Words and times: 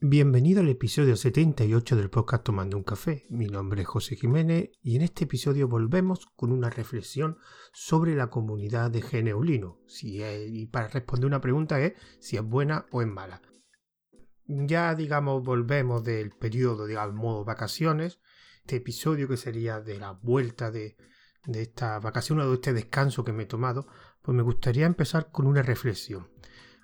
Bienvenido 0.00 0.60
al 0.60 0.68
episodio 0.68 1.16
78 1.16 1.96
del 1.96 2.08
podcast 2.08 2.44
Tomando 2.44 2.76
un 2.76 2.84
Café. 2.84 3.26
Mi 3.30 3.46
nombre 3.46 3.82
es 3.82 3.88
José 3.88 4.14
Jiménez 4.14 4.70
y 4.80 4.94
en 4.94 5.02
este 5.02 5.24
episodio 5.24 5.66
volvemos 5.66 6.24
con 6.36 6.52
una 6.52 6.70
reflexión 6.70 7.36
sobre 7.72 8.14
la 8.14 8.28
comunidad 8.30 8.92
de 8.92 9.00
GNU 9.00 9.84
y 10.00 10.66
para 10.66 10.86
responder 10.86 11.26
una 11.26 11.40
pregunta 11.40 11.80
es 11.80 11.94
si 12.20 12.36
es 12.36 12.44
buena 12.44 12.86
o 12.92 13.02
es 13.02 13.08
mala. 13.08 13.42
Ya 14.46 14.94
digamos 14.94 15.42
volvemos 15.42 16.04
del 16.04 16.30
periodo, 16.30 16.86
digamos, 16.86 17.16
modo 17.16 17.44
vacaciones. 17.44 18.20
Este 18.60 18.76
episodio 18.76 19.26
que 19.26 19.36
sería 19.36 19.80
de 19.80 19.98
la 19.98 20.12
vuelta 20.12 20.70
de, 20.70 20.96
de 21.44 21.62
esta 21.62 21.98
vacación 21.98 22.38
o 22.38 22.48
de 22.48 22.54
este 22.54 22.72
descanso 22.72 23.24
que 23.24 23.32
me 23.32 23.42
he 23.42 23.46
tomado, 23.46 23.88
pues 24.22 24.36
me 24.36 24.44
gustaría 24.44 24.86
empezar 24.86 25.32
con 25.32 25.48
una 25.48 25.62
reflexión. 25.62 26.28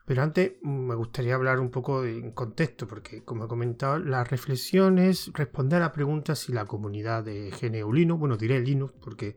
Pero 0.05 0.23
antes 0.23 0.52
mm, 0.62 0.86
me 0.89 0.95
gustaría 0.95 1.34
hablar 1.34 1.61
un 1.61 1.70
poco 1.70 2.05
en 2.05 2.32
contexto, 2.32 2.87
porque 2.87 3.25
como 3.25 3.45
he 3.45 3.48
comentado, 3.48 3.98
la 3.98 4.24
reflexión 4.24 4.98
es 4.98 5.30
responder 5.33 5.79
a 5.79 5.87
la 5.87 5.92
pregunta 5.92 6.34
si 6.34 6.52
la 6.52 6.66
comunidad 6.66 7.24
de 7.24 7.51
GNU 7.51 7.92
Linux, 7.92 8.20
bueno, 8.20 8.37
diré 8.37 8.60
Linux 8.60 8.93
porque 9.02 9.37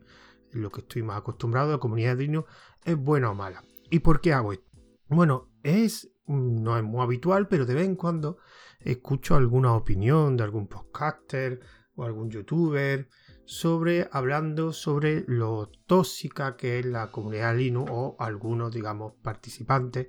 es 0.50 0.54
lo 0.54 0.70
que 0.70 0.80
estoy 0.80 1.02
más 1.02 1.18
acostumbrado, 1.18 1.72
la 1.72 1.78
comunidad 1.78 2.16
de 2.16 2.24
Linux 2.24 2.50
es 2.84 2.96
buena 2.96 3.30
o 3.30 3.34
mala. 3.34 3.64
¿Y 3.90 4.00
por 4.00 4.20
qué 4.20 4.32
hago 4.32 4.52
esto? 4.52 4.66
Bueno, 5.08 5.48
es 5.62 6.10
mm, 6.26 6.62
no 6.62 6.76
es 6.76 6.84
muy 6.84 7.02
habitual, 7.02 7.48
pero 7.48 7.64
de 7.64 7.74
vez 7.74 7.86
en 7.86 7.96
cuando 7.96 8.38
escucho 8.80 9.36
alguna 9.36 9.74
opinión 9.74 10.36
de 10.36 10.44
algún 10.44 10.68
podcaster 10.68 11.60
o 11.94 12.04
algún 12.04 12.30
youtuber 12.30 13.08
sobre 13.44 14.08
hablando 14.12 14.74
sobre 14.74 15.24
lo 15.26 15.70
tóxica 15.86 16.56
que 16.56 16.78
es 16.78 16.84
la 16.84 17.10
comunidad 17.10 17.56
Linux 17.56 17.90
o 17.90 18.16
algunos, 18.18 18.72
digamos, 18.72 19.14
participantes 19.22 20.08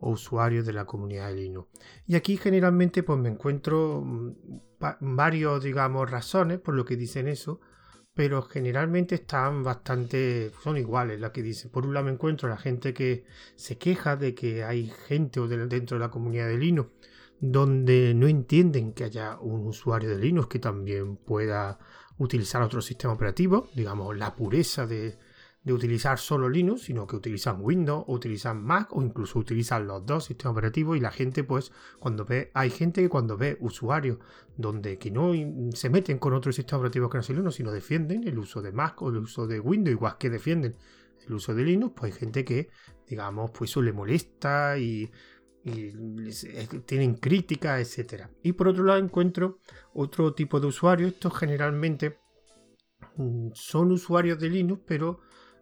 o 0.00 0.10
usuarios 0.10 0.66
de 0.66 0.72
la 0.72 0.84
comunidad 0.84 1.28
de 1.28 1.36
Linux. 1.36 1.68
Y 2.06 2.16
aquí 2.16 2.36
generalmente 2.36 3.02
pues 3.02 3.18
me 3.18 3.28
encuentro 3.28 4.02
mm, 4.04 4.32
varios, 5.00 5.62
digamos, 5.62 6.10
razones 6.10 6.58
por 6.58 6.74
lo 6.74 6.84
que 6.84 6.96
dicen 6.96 7.28
eso, 7.28 7.60
pero 8.14 8.42
generalmente 8.42 9.14
están 9.14 9.62
bastante, 9.62 10.50
son 10.62 10.76
iguales 10.76 11.20
las 11.20 11.30
que 11.30 11.42
dicen. 11.42 11.70
Por 11.70 11.86
un 11.86 11.94
lado 11.94 12.06
me 12.06 12.12
encuentro 12.12 12.48
la 12.48 12.56
gente 12.56 12.92
que 12.92 13.24
se 13.56 13.78
queja 13.78 14.16
de 14.16 14.34
que 14.34 14.64
hay 14.64 14.90
gente 15.06 15.40
dentro 15.40 15.96
de 15.96 16.00
la 16.00 16.10
comunidad 16.10 16.48
de 16.48 16.58
Linux 16.58 16.90
donde 17.40 18.12
no 18.14 18.26
entienden 18.26 18.92
que 18.92 19.04
haya 19.04 19.38
un 19.40 19.66
usuario 19.66 20.10
de 20.10 20.18
Linux 20.18 20.48
que 20.48 20.58
también 20.58 21.16
pueda 21.16 21.78
utilizar 22.18 22.60
otro 22.60 22.82
sistema 22.82 23.14
operativo, 23.14 23.68
digamos, 23.74 24.16
la 24.16 24.36
pureza 24.36 24.86
de, 24.86 25.18
de 25.70 25.76
utilizar 25.76 26.18
solo 26.18 26.48
Linux, 26.48 26.82
sino 26.82 27.06
que 27.06 27.16
utilizan 27.16 27.58
Windows 27.60 28.04
o 28.08 28.14
utilizan 28.14 28.62
Mac 28.62 28.88
o 28.92 29.02
incluso 29.02 29.38
utilizan 29.38 29.86
los 29.86 30.04
dos 30.04 30.24
sistemas 30.24 30.52
operativos 30.52 30.96
y 30.96 31.00
la 31.00 31.12
gente 31.12 31.44
pues 31.44 31.70
cuando 32.00 32.24
ve, 32.24 32.50
hay 32.54 32.70
gente 32.70 33.02
que 33.02 33.08
cuando 33.08 33.36
ve 33.36 33.56
usuarios 33.60 34.18
donde 34.56 34.98
que 34.98 35.10
no 35.10 35.32
se 35.72 35.88
meten 35.88 36.18
con 36.18 36.32
otro 36.34 36.52
sistema 36.52 36.78
operativo 36.78 37.08
que 37.08 37.18
no 37.18 37.22
sea 37.22 37.36
Linux, 37.36 37.54
sino 37.54 37.70
defienden 37.70 38.26
el 38.26 38.38
uso 38.38 38.60
de 38.62 38.72
Mac 38.72 39.00
o 39.00 39.10
el 39.10 39.18
uso 39.18 39.46
de 39.46 39.60
Windows, 39.60 39.92
igual 39.92 40.18
que 40.18 40.28
defienden 40.28 40.76
el 41.24 41.32
uso 41.32 41.54
de 41.54 41.64
Linux, 41.64 41.94
pues 41.96 42.12
hay 42.12 42.18
gente 42.18 42.44
que 42.44 42.68
digamos 43.06 43.52
pues 43.52 43.70
eso 43.70 43.80
le 43.80 43.92
molesta 43.92 44.76
y, 44.78 45.10
tienen 46.86 47.16
críticas, 47.16 47.80
etcétera. 47.80 48.30
Y 48.42 48.54
por 48.54 48.68
otro 48.68 48.82
lado 48.82 48.98
encuentro 48.98 49.58
otro 49.92 50.32
tipo 50.32 50.58
de 50.58 50.68
usuarios, 50.68 51.12
estos 51.12 51.36
generalmente 51.36 52.18
mm, 53.16 53.50
son 53.52 53.92
usuarios 53.92 54.38
de 54.38 54.48
Linux, 54.48 54.82
pero 54.86 55.20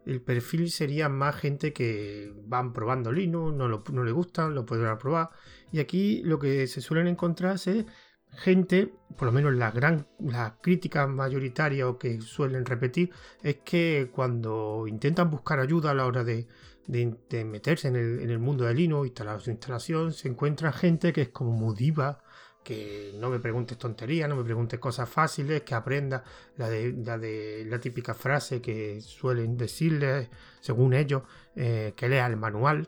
el 0.09 0.23
perfil 0.23 0.70
sería 0.70 1.11
más 1.11 1.37
gente 1.37 1.75
que 1.75 2.33
van 2.47 2.73
probando 2.73 3.12
Linux, 3.12 3.55
no, 3.55 3.69
le 4.05 4.12
gustan, 4.12 4.55
lo 4.55 4.64
pueden 4.64 4.97
probar. 4.97 5.31
Y 5.70 5.81
aquí 5.81 6.23
lo 6.25 6.39
que 6.39 6.67
se 6.67 6.81
suelen 6.81 7.09
encontrar 7.09 7.56
es 7.56 7.84
gente, 8.33 8.95
por 9.17 9.27
lo 9.27 9.33
menos 9.33 9.53
la 9.55 9.70
gran, 9.70 10.06
la 10.19 10.59
crítica 10.62 11.06
mayoritaria 11.06 11.86
o 11.86 11.98
que 11.98 12.23
suelen 12.23 12.64
repetir, 12.64 13.11
es 13.42 13.56
que 13.56 14.11
cuando 14.11 14.86
intentan 14.89 15.30
buscar 15.30 15.61
ayuda 15.61 15.91
a 15.91 15.95
la 15.95 16.07
hora 16.07 16.25
de, 16.25 16.48
meterse 17.45 17.89
en 17.89 17.96
el, 17.96 18.20
en 18.20 18.30
el, 18.30 18.39
mundo 18.39 18.64
de 18.64 18.75
Linux, 18.75 19.08
instalar 19.08 19.42
su 19.42 19.51
instalación, 19.51 20.14
se 20.14 20.29
encuentra 20.29 20.73
gente 20.73 21.13
que 21.13 21.20
es 21.23 21.29
como 21.29 21.52
muy 21.52 21.75
diva, 21.77 22.23
que 22.68 23.12
no 23.14 23.30
me 23.30 23.39
preguntes 23.40 23.79
tonterías, 23.79 24.29
no 24.29 24.36
me 24.36 24.45
preguntes 24.45 24.79
cosas 24.79 25.08
fáciles, 25.08 25.62
que 25.62 25.74
aprenda 25.74 26.23
la 26.58 26.68
de 26.68 26.92
la, 26.92 27.17
de, 27.17 27.64
la 27.67 27.80
típica 27.80 28.12
frase 28.12 28.61
que 28.61 29.01
suelen 29.01 29.56
decirles, 29.56 30.29
según 30.61 30.92
ellos, 30.92 31.23
eh, 31.57 31.95
que 31.96 32.11
lea 32.11 32.27
el 32.27 32.36
manual 32.36 32.86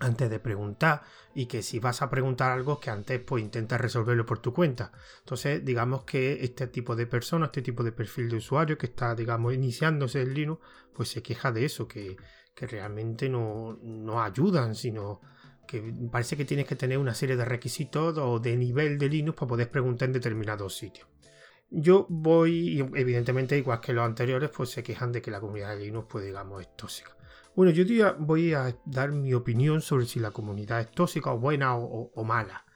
antes 0.00 0.30
de 0.30 0.38
preguntar 0.38 1.02
y 1.34 1.44
que 1.44 1.62
si 1.62 1.80
vas 1.80 2.00
a 2.00 2.08
preguntar 2.08 2.50
algo 2.50 2.80
que 2.80 2.88
antes 2.88 3.20
pues 3.20 3.44
intenta 3.44 3.76
resolverlo 3.76 4.24
por 4.24 4.38
tu 4.38 4.54
cuenta. 4.54 4.90
Entonces 5.18 5.62
digamos 5.62 6.04
que 6.04 6.42
este 6.42 6.66
tipo 6.66 6.96
de 6.96 7.06
persona, 7.06 7.46
este 7.46 7.60
tipo 7.60 7.84
de 7.84 7.92
perfil 7.92 8.30
de 8.30 8.36
usuario 8.36 8.78
que 8.78 8.86
está 8.86 9.14
digamos 9.14 9.52
iniciándose 9.52 10.22
en 10.22 10.32
Linux, 10.32 10.62
pues 10.94 11.10
se 11.10 11.22
queja 11.22 11.52
de 11.52 11.66
eso, 11.66 11.86
que, 11.86 12.16
realmente 12.56 13.28
no 13.28 14.22
ayudan, 14.22 14.76
sino 14.76 15.20
que 15.66 15.82
parece 16.10 16.36
que 16.36 16.44
tienes 16.44 16.66
que 16.66 16.76
tener 16.76 16.98
una 16.98 17.14
serie 17.14 17.36
de 17.36 17.44
requisitos 17.44 18.18
o 18.18 18.38
de 18.38 18.56
nivel 18.56 18.98
de 18.98 19.08
Linux 19.08 19.38
para 19.38 19.48
poder 19.48 19.70
preguntar 19.70 20.06
en 20.06 20.12
determinados 20.12 20.76
sitios. 20.76 21.08
Yo 21.70 22.06
voy, 22.10 22.80
evidentemente, 22.94 23.56
igual 23.56 23.80
que 23.80 23.94
los 23.94 24.04
anteriores, 24.04 24.50
pues 24.50 24.70
se 24.70 24.82
quejan 24.82 25.10
de 25.10 25.22
que 25.22 25.30
la 25.30 25.40
comunidad 25.40 25.70
de 25.74 25.84
Linux, 25.84 26.06
pues 26.10 26.24
digamos, 26.26 26.60
es 26.60 26.76
tóxica. 26.76 27.16
Bueno, 27.54 27.72
yo 27.72 27.84
voy 28.18 28.54
a 28.54 28.76
dar 28.84 29.12
mi 29.12 29.32
opinión 29.34 29.80
sobre 29.80 30.06
si 30.06 30.20
la 30.20 30.30
comunidad 30.30 30.80
es 30.80 30.90
tóxica 30.90 31.32
o 31.32 31.38
buena 31.38 31.76
o, 31.76 32.24
mala, 32.24 32.66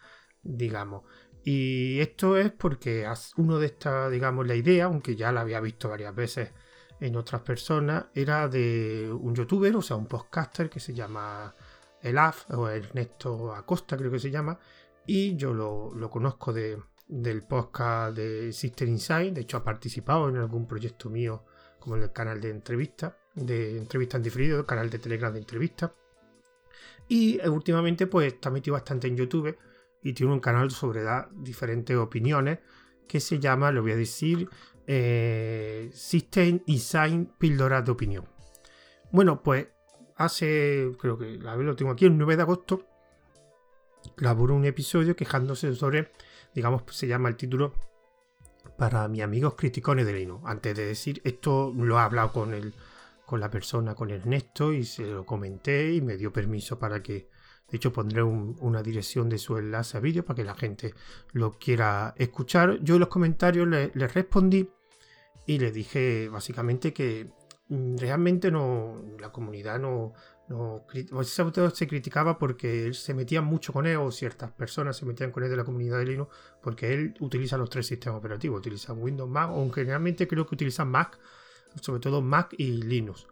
digamos. 0.42 1.02
Y 1.44 2.00
esto 2.00 2.36
es 2.36 2.52
porque 2.52 3.06
uno 3.36 3.58
de 3.58 3.66
estas, 3.66 4.10
digamos, 4.10 4.46
la 4.46 4.54
idea, 4.54 4.86
aunque 4.86 5.14
ya 5.16 5.32
la 5.32 5.42
había 5.42 5.60
visto 5.60 5.88
varias 5.88 6.14
veces 6.14 6.52
en 7.00 7.16
otras 7.16 7.42
personas, 7.42 8.06
era 8.14 8.48
de 8.48 9.10
un 9.12 9.34
youtuber, 9.34 9.76
o 9.76 9.82
sea, 9.82 9.96
un 9.96 10.06
podcaster 10.06 10.70
que 10.70 10.80
se 10.80 10.94
llama 10.94 11.54
el 12.06 12.18
AF, 12.18 12.50
o 12.50 12.68
Ernesto 12.68 13.52
Acosta 13.52 13.96
creo 13.96 14.10
que 14.10 14.18
se 14.18 14.30
llama, 14.30 14.58
y 15.06 15.36
yo 15.36 15.52
lo, 15.52 16.10
conozco 16.10 16.52
de, 16.52 16.78
del 17.08 17.42
podcast 17.42 18.16
de 18.16 18.52
Sister 18.52 18.88
Inside, 18.88 19.32
de 19.32 19.40
hecho 19.40 19.56
ha 19.56 19.64
participado 19.64 20.28
en 20.28 20.36
algún 20.36 20.66
proyecto 20.66 21.10
mío 21.10 21.44
como 21.78 21.96
en 21.96 22.02
el 22.02 22.12
canal 22.12 22.40
de 22.40 22.50
entrevistas, 22.50 23.14
de 23.34 23.76
entrevistas 23.78 24.18
en 24.18 24.22
diferido, 24.22 24.60
el 24.60 24.66
canal 24.66 24.88
de 24.88 24.98
Telegram 24.98 25.32
de 25.32 25.40
entrevistas, 25.40 25.90
y 27.08 27.40
eh, 27.40 27.48
últimamente 27.48 28.06
pues 28.06 28.32
está 28.32 28.50
metido 28.50 28.74
bastante 28.74 29.08
en 29.08 29.16
YouTube 29.16 29.56
y 30.02 30.12
tiene 30.12 30.32
un 30.32 30.40
canal 30.40 30.70
sobre 30.70 31.02
diferentes 31.32 31.96
opiniones 31.96 32.60
que 33.08 33.20
se 33.20 33.38
llama, 33.38 33.70
lo 33.70 33.82
voy 33.82 33.92
a 33.92 33.96
decir, 33.96 34.48
eh, 34.86 35.90
System 35.92 36.60
Design 36.66 37.32
Píldoras 37.38 37.84
de 37.84 37.92
Opinión. 37.92 38.24
Bueno, 39.12 39.42
pues 39.42 39.68
hace, 40.16 40.92
creo 40.98 41.18
que 41.18 41.38
la 41.38 41.56
lo 41.56 41.76
tengo 41.76 41.92
aquí, 41.92 42.04
el 42.04 42.16
9 42.16 42.36
de 42.36 42.42
agosto, 42.42 42.86
grabó 44.16 44.44
un 44.44 44.64
episodio 44.64 45.16
quejándose 45.16 45.74
sobre, 45.74 46.12
digamos, 46.54 46.82
se 46.90 47.06
llama 47.06 47.28
el 47.28 47.36
título 47.36 47.74
para 48.76 49.08
mis 49.08 49.22
amigos 49.22 49.54
criticones 49.54 50.06
de 50.06 50.14
Linux. 50.14 50.42
Antes 50.46 50.76
de 50.76 50.86
decir, 50.86 51.20
esto 51.24 51.72
lo 51.76 51.96
he 51.96 52.00
hablado 52.00 52.32
con 52.32 52.54
el, 52.54 52.74
con 53.24 53.40
la 53.40 53.50
persona, 53.50 53.94
con 53.94 54.10
Ernesto, 54.10 54.72
y 54.72 54.84
se 54.84 55.06
lo 55.06 55.24
comenté 55.24 55.94
y 55.94 56.00
me 56.00 56.16
dio 56.16 56.32
permiso 56.32 56.78
para 56.78 57.02
que, 57.02 57.28
de 57.70 57.76
hecho, 57.76 57.92
pondré 57.92 58.22
una 58.22 58.82
dirección 58.82 59.28
de 59.28 59.38
su 59.38 59.56
enlace 59.58 59.96
a 59.96 60.00
vídeo 60.00 60.24
para 60.24 60.36
que 60.36 60.44
la 60.44 60.54
gente 60.54 60.94
lo 61.32 61.52
quiera 61.52 62.14
escuchar. 62.16 62.78
Yo 62.82 62.94
en 62.94 63.00
los 63.00 63.08
comentarios 63.08 63.66
le, 63.66 63.90
le 63.94 64.08
respondí 64.08 64.68
y 65.46 65.58
le 65.58 65.72
dije 65.72 66.28
básicamente 66.28 66.92
que 66.92 67.30
realmente 67.68 68.50
no, 68.50 69.02
la 69.18 69.32
comunidad 69.32 69.80
no, 69.80 70.12
no 70.48 70.84
se 71.24 71.86
criticaba 71.88 72.38
porque 72.38 72.86
él 72.86 72.94
se 72.94 73.12
metía 73.14 73.42
mucho 73.42 73.72
con 73.72 73.86
él 73.86 73.96
o 73.96 74.12
ciertas 74.12 74.52
personas 74.52 74.96
se 74.96 75.04
metían 75.04 75.32
con 75.32 75.42
él 75.42 75.50
de 75.50 75.56
la 75.56 75.64
comunidad 75.64 75.98
de 75.98 76.06
Linux 76.06 76.34
porque 76.62 76.94
él 76.94 77.14
utiliza 77.20 77.56
los 77.56 77.68
tres 77.68 77.86
sistemas 77.86 78.18
operativos, 78.18 78.60
utiliza 78.60 78.92
Windows, 78.92 79.28
Mac, 79.28 79.50
aunque 79.50 79.80
generalmente 79.80 80.28
creo 80.28 80.46
que 80.46 80.54
utiliza 80.54 80.84
Mac, 80.84 81.18
sobre 81.80 82.00
todo 82.00 82.22
Mac 82.22 82.54
y 82.56 82.70
Linux. 82.70 83.26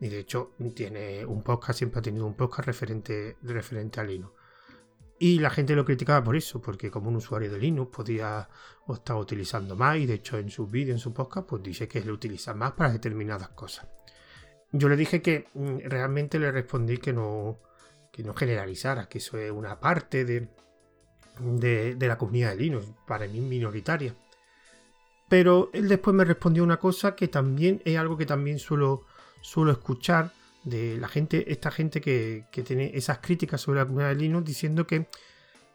Y 0.00 0.08
de 0.08 0.20
hecho 0.20 0.52
tiene 0.74 1.24
un 1.24 1.42
podcast, 1.42 1.78
siempre 1.78 1.98
ha 2.00 2.02
tenido 2.02 2.26
un 2.26 2.34
podcast 2.34 2.66
referente, 2.66 3.36
referente 3.42 4.00
a 4.00 4.04
Linux. 4.04 4.37
Y 5.18 5.40
la 5.40 5.50
gente 5.50 5.74
lo 5.74 5.84
criticaba 5.84 6.22
por 6.22 6.36
eso, 6.36 6.60
porque 6.60 6.90
como 6.90 7.08
un 7.08 7.16
usuario 7.16 7.50
de 7.50 7.58
Linux 7.58 7.90
podía 7.94 8.48
o 8.86 8.94
estaba 8.94 9.18
utilizando 9.18 9.74
más, 9.74 9.96
y 9.96 10.06
de 10.06 10.14
hecho 10.14 10.38
en 10.38 10.50
sus 10.50 10.70
vídeos, 10.70 10.96
en 10.96 11.00
su 11.00 11.12
podcast, 11.12 11.48
pues 11.48 11.62
dice 11.62 11.88
que 11.88 12.00
lo 12.02 12.14
utiliza 12.14 12.54
más 12.54 12.72
para 12.72 12.92
determinadas 12.92 13.48
cosas. 13.50 13.88
Yo 14.70 14.88
le 14.88 14.96
dije 14.96 15.20
que 15.20 15.48
mm, 15.54 15.78
realmente 15.84 16.38
le 16.38 16.52
respondí 16.52 16.98
que 16.98 17.12
no, 17.12 17.58
que 18.12 18.22
no 18.22 18.34
generalizara, 18.34 19.08
que 19.08 19.18
eso 19.18 19.38
es 19.38 19.50
una 19.50 19.80
parte 19.80 20.24
de, 20.24 20.48
de, 21.40 22.06
la 22.06 22.18
comunidad 22.18 22.50
de 22.50 22.56
Linux, 22.56 22.86
para 23.06 23.26
mí 23.26 23.40
minoritaria. 23.40 24.14
Pero 25.28 25.70
él 25.72 25.88
después 25.88 26.14
me 26.14 26.24
respondió 26.24 26.62
una 26.62 26.78
cosa 26.78 27.14
que 27.14 27.28
también 27.28 27.82
es 27.84 27.98
algo 27.98 28.16
que 28.16 28.26
también 28.26 28.58
suelo, 28.58 29.04
suelo 29.40 29.72
escuchar 29.72 30.32
de 30.68 30.96
la 30.96 31.08
gente, 31.08 31.50
esta 31.50 31.70
gente 31.70 32.00
que, 32.00 32.46
tiene 32.64 32.90
esas 32.94 33.18
críticas 33.18 33.60
sobre 33.60 33.80
la 33.80 33.86
comunidad 33.86 34.10
de 34.10 34.16
Linux 34.16 34.44
diciendo 34.44 34.86
que 34.86 35.06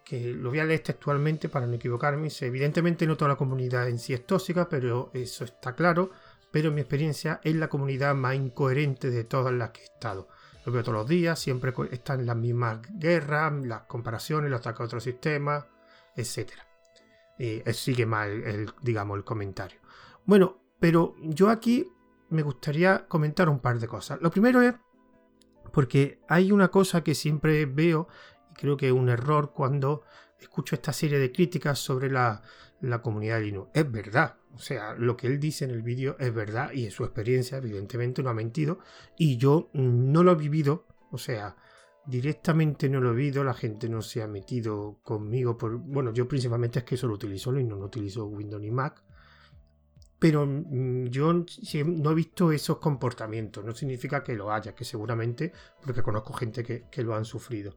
que 0.03 0.33
lo 0.33 0.49
voy 0.49 0.59
a 0.59 0.65
leer 0.65 0.81
textualmente 0.81 1.49
para 1.49 1.65
no 1.65 1.75
equivocarme. 1.75 2.23
Dice, 2.23 2.47
evidentemente 2.47 3.07
no 3.07 3.15
toda 3.15 3.29
la 3.29 3.35
comunidad 3.37 3.87
en 3.87 3.99
sí 3.99 4.13
es 4.13 4.25
tóxica, 4.25 4.67
pero 4.67 5.09
eso 5.13 5.45
está 5.45 5.75
claro. 5.75 6.11
Pero 6.51 6.71
mi 6.71 6.81
experiencia 6.81 7.39
es 7.43 7.55
la 7.55 7.69
comunidad 7.69 8.13
más 8.13 8.35
incoherente 8.35 9.09
de 9.09 9.23
todas 9.23 9.53
las 9.53 9.71
que 9.71 9.81
he 9.81 9.85
estado. 9.85 10.27
Lo 10.65 10.71
veo 10.71 10.83
todos 10.83 10.99
los 10.99 11.07
días, 11.07 11.39
siempre 11.39 11.73
están 11.91 12.25
las 12.25 12.35
mismas 12.35 12.79
guerras, 12.93 13.53
las 13.65 13.81
comparaciones, 13.83 14.51
los 14.51 14.59
ataques 14.59 14.81
a 14.81 14.83
otros 14.83 15.03
sistemas, 15.03 15.65
etc. 16.15 16.51
Y 17.39 17.61
sigue 17.73 18.05
mal 18.05 18.29
el, 18.43 18.71
digamos, 18.81 19.17
el 19.17 19.23
comentario. 19.23 19.79
Bueno, 20.25 20.61
pero 20.79 21.15
yo 21.21 21.49
aquí 21.49 21.89
me 22.33 22.43
gustaría 22.43 23.07
comentar 23.07 23.47
un 23.49 23.59
par 23.59 23.79
de 23.79 23.87
cosas. 23.87 24.19
Lo 24.21 24.31
primero 24.31 24.61
es 24.61 24.73
porque 25.71 26.19
hay 26.27 26.51
una 26.51 26.69
cosa 26.69 27.03
que 27.03 27.15
siempre 27.15 27.65
veo 27.65 28.07
y 28.51 28.53
creo 28.55 28.77
que 28.77 28.87
es 28.87 28.93
un 28.93 29.09
error 29.09 29.53
cuando 29.53 30.03
escucho 30.39 30.75
esta 30.75 30.93
serie 30.93 31.19
de 31.19 31.31
críticas 31.31 31.79
sobre 31.79 32.09
la, 32.09 32.41
comunidad 33.01 33.37
de 33.39 33.45
Linux. 33.45 33.71
Es 33.73 33.89
verdad, 33.89 34.35
o 34.53 34.59
sea, 34.59 34.93
lo 34.93 35.15
que 35.15 35.27
él 35.27 35.39
dice 35.39 35.65
en 35.65 35.71
el 35.71 35.81
vídeo 35.81 36.17
es 36.19 36.33
verdad 36.33 36.71
y 36.73 36.85
es 36.85 36.93
su 36.93 37.03
experiencia, 37.05 37.57
evidentemente 37.57 38.21
no 38.21 38.29
ha 38.29 38.33
mentido 38.33 38.79
y 39.17 39.37
yo 39.37 39.69
no 39.73 40.21
lo 40.21 40.33
he 40.33 40.35
vivido, 40.35 40.85
o 41.11 41.17
sea, 41.17 41.55
directamente 42.05 42.89
no 42.89 42.99
lo 42.99 43.11
he 43.11 43.15
vivido, 43.15 43.43
la 43.43 43.53
gente 43.53 43.87
no 43.87 44.01
se 44.01 44.21
ha 44.21 44.27
metido 44.27 44.99
conmigo 45.03 45.57
por, 45.57 45.77
bueno, 45.77 46.11
yo 46.11 46.27
principalmente 46.27 46.79
es 46.79 46.85
que 46.85 46.97
solo 46.97 47.13
utilizo 47.13 47.51
Linux, 47.51 47.79
no 47.79 47.85
utilizo 47.85 48.25
Windows 48.25 48.61
ni 48.61 48.69
Mac 48.69 49.01
pero 50.23 50.45
mm, 50.45 51.07
yo 51.07 51.33
no 51.33 52.11
he 52.11 52.15
visto 52.15 52.53
esos 52.53 52.77
comportamientos. 52.77 53.65
No 53.65 53.73
significa 53.73 54.23
que 54.23 54.35
lo 54.35 54.53
haya, 54.53 54.73
que 54.73 54.85
seguramente, 54.85 55.51
porque 55.83 56.01
conozco 56.01 56.31
gente 56.31 56.63
que, 56.63 57.03
lo 57.03 57.13
han 57.13 57.25
sufrido. 57.25 57.75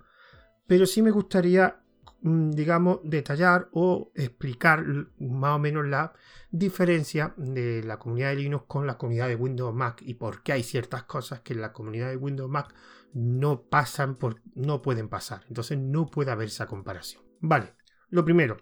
Pero 0.64 0.86
sí 0.86 1.02
me 1.02 1.10
gustaría, 1.10 1.80
mm, 2.20 2.52
digamos, 2.52 3.00
detallar 3.02 3.68
o 3.72 4.12
explicar 4.14 4.84
más 5.18 5.56
o 5.56 5.58
menos 5.58 5.86
la 5.88 6.12
diferencia 6.48 7.34
de 7.36 7.82
la 7.82 7.98
comunidad 7.98 8.28
de 8.28 8.36
Linux 8.36 8.66
con 8.68 8.86
la 8.86 8.96
comunidad 8.96 9.26
de 9.26 9.34
Windows 9.34 9.74
Mac 9.74 10.00
y 10.02 10.14
por 10.14 10.44
qué 10.44 10.52
hay 10.52 10.62
ciertas 10.62 11.02
cosas 11.02 11.40
que 11.40 11.52
en 11.52 11.60
la 11.60 11.72
comunidad 11.72 12.10
de 12.10 12.16
Windows 12.16 12.48
Mac 12.48 12.72
no 13.12 13.62
pasan, 13.62 14.18
no 14.54 14.82
pueden 14.82 15.08
pasar. 15.08 15.42
Entonces 15.48 15.78
no 15.78 16.06
puede 16.06 16.30
haber 16.30 16.46
esa 16.46 16.66
comparación. 16.66 17.24
Vale, 17.40 17.74
lo 18.08 18.24
primero, 18.24 18.58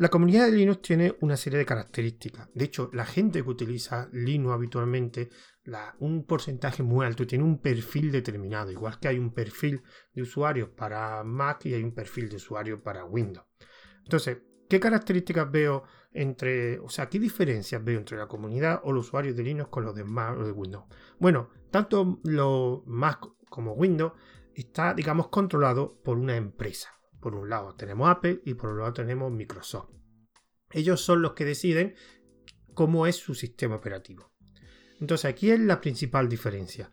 la 0.00 0.08
comunidad 0.08 0.46
de 0.46 0.52
Linux 0.52 0.80
tiene 0.80 1.14
una 1.20 1.36
serie 1.36 1.58
de 1.58 1.66
características. 1.66 2.48
De 2.54 2.64
hecho, 2.64 2.88
la 2.94 3.04
gente 3.04 3.42
que 3.42 3.50
utiliza 3.50 4.08
Linux 4.12 4.54
habitualmente, 4.54 5.28
un 5.98 6.24
porcentaje 6.24 6.82
muy 6.82 7.04
alto, 7.04 7.26
tiene 7.26 7.44
un 7.44 7.58
perfil 7.58 8.10
determinado. 8.10 8.70
Igual 8.70 8.98
que 8.98 9.08
hay 9.08 9.18
un 9.18 9.34
perfil 9.34 9.82
de 10.14 10.22
usuarios 10.22 10.70
para 10.70 11.22
Mac 11.22 11.66
y 11.66 11.74
hay 11.74 11.84
un 11.84 11.92
perfil 11.92 12.30
de 12.30 12.36
usuario 12.36 12.82
para 12.82 13.04
Windows. 13.04 13.44
Entonces, 14.02 14.38
¿qué 14.70 14.80
características 14.80 15.52
veo 15.52 15.82
entre, 16.12 16.78
o 16.78 16.88
sea, 16.88 17.10
qué 17.10 17.18
diferencias 17.18 17.84
veo 17.84 17.98
entre 17.98 18.16
la 18.16 18.26
comunidad 18.26 18.80
o 18.84 18.92
los 18.92 19.08
usuarios 19.08 19.36
de 19.36 19.42
Linux 19.42 19.68
con 19.68 19.84
los 19.84 19.94
de 19.94 20.04
Mac 20.04 20.38
o 20.38 20.44
de 20.46 20.52
Windows? 20.52 20.86
Bueno, 21.18 21.50
tanto 21.70 22.20
los 22.24 22.86
Mac 22.86 23.20
como 23.50 23.74
Windows 23.74 24.12
está, 24.54 24.94
digamos, 24.94 25.28
controlado 25.28 26.00
por 26.02 26.16
una 26.16 26.36
empresa. 26.36 26.99
Por 27.20 27.34
un 27.34 27.50
lado 27.50 27.74
tenemos 27.74 28.08
Apple 28.08 28.40
y 28.44 28.54
por 28.54 28.70
otro 28.70 28.80
lado 28.80 28.94
tenemos 28.94 29.30
Microsoft. 29.30 29.90
Ellos 30.72 31.00
son 31.00 31.22
los 31.22 31.34
que 31.34 31.44
deciden 31.44 31.94
cómo 32.74 33.06
es 33.06 33.16
su 33.16 33.34
sistema 33.34 33.76
operativo. 33.76 34.32
Entonces 35.00 35.26
aquí 35.26 35.50
es 35.50 35.60
la 35.60 35.80
principal 35.80 36.28
diferencia. 36.28 36.92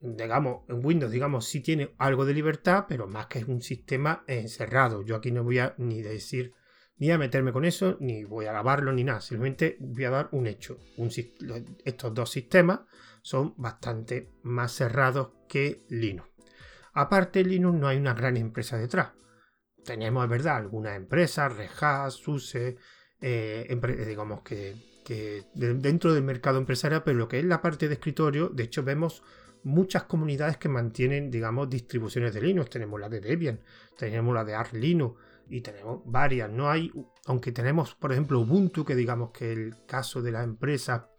Digamos, 0.00 0.62
en 0.68 0.84
Windows, 0.84 1.10
digamos, 1.10 1.46
sí 1.46 1.60
tiene 1.60 1.94
algo 1.98 2.24
de 2.24 2.34
libertad, 2.34 2.84
pero 2.88 3.08
más 3.08 3.26
que 3.26 3.40
es 3.40 3.48
un 3.48 3.62
sistema 3.62 4.24
encerrado. 4.28 5.02
Yo 5.02 5.16
aquí 5.16 5.32
no 5.32 5.42
voy 5.42 5.58
a 5.58 5.74
ni 5.76 6.02
decir, 6.02 6.54
ni 6.98 7.10
a 7.10 7.18
meterme 7.18 7.52
con 7.52 7.64
eso, 7.64 7.96
ni 7.98 8.22
voy 8.22 8.46
a 8.46 8.52
grabarlo, 8.52 8.92
ni 8.92 9.02
nada. 9.02 9.20
Simplemente 9.20 9.76
voy 9.80 10.04
a 10.04 10.10
dar 10.10 10.28
un 10.32 10.46
hecho. 10.46 10.78
estos 11.84 12.14
dos 12.14 12.30
sistemas 12.30 12.80
son 13.22 13.54
bastante 13.56 14.30
más 14.42 14.72
cerrados 14.72 15.32
que 15.48 15.84
Linux. 15.88 16.28
Aparte, 16.92 17.42
Linux 17.42 17.76
no 17.78 17.88
hay 17.88 17.96
una 17.96 18.14
gran 18.14 18.36
empresa 18.36 18.78
detrás 18.78 19.18
tenemos, 19.84 20.24
es 20.24 20.30
verdad, 20.30 20.56
algunas 20.56 20.96
empresas, 20.96 21.56
Rejas, 21.56 22.14
SUSE, 22.14 22.76
eh, 23.20 24.04
digamos 24.06 24.42
que, 24.42 24.76
dentro 25.54 26.12
del 26.12 26.22
mercado 26.22 26.58
empresarial, 26.58 27.02
pero 27.02 27.18
lo 27.18 27.28
que 27.28 27.38
es 27.38 27.44
la 27.44 27.62
parte 27.62 27.88
de 27.88 27.94
escritorio, 27.94 28.48
de 28.48 28.64
hecho 28.64 28.82
vemos 28.82 29.22
muchas 29.64 30.04
comunidades 30.04 30.58
que 30.58 30.68
mantienen, 30.68 31.30
digamos, 31.30 31.70
distribuciones 31.70 32.34
de 32.34 32.42
Linux. 32.42 32.70
Tenemos 32.70 33.00
la 33.00 33.08
de 33.08 33.20
Debian, 33.20 33.60
tenemos 33.96 34.34
la 34.34 34.44
de 34.44 34.54
Arch 34.54 34.74
Linux 34.74 35.20
y 35.48 35.62
tenemos 35.62 36.02
varias. 36.04 36.50
No 36.50 36.70
hay, 36.70 36.92
aunque 37.26 37.52
tenemos, 37.52 37.94
por 37.94 38.12
ejemplo, 38.12 38.40
Ubuntu, 38.40 38.84
que 38.84 38.94
digamos 38.94 39.30
que 39.30 39.52
el 39.52 39.74
caso 39.86 40.22
de 40.22 40.32
la 40.32 40.42
empresa 40.42 41.10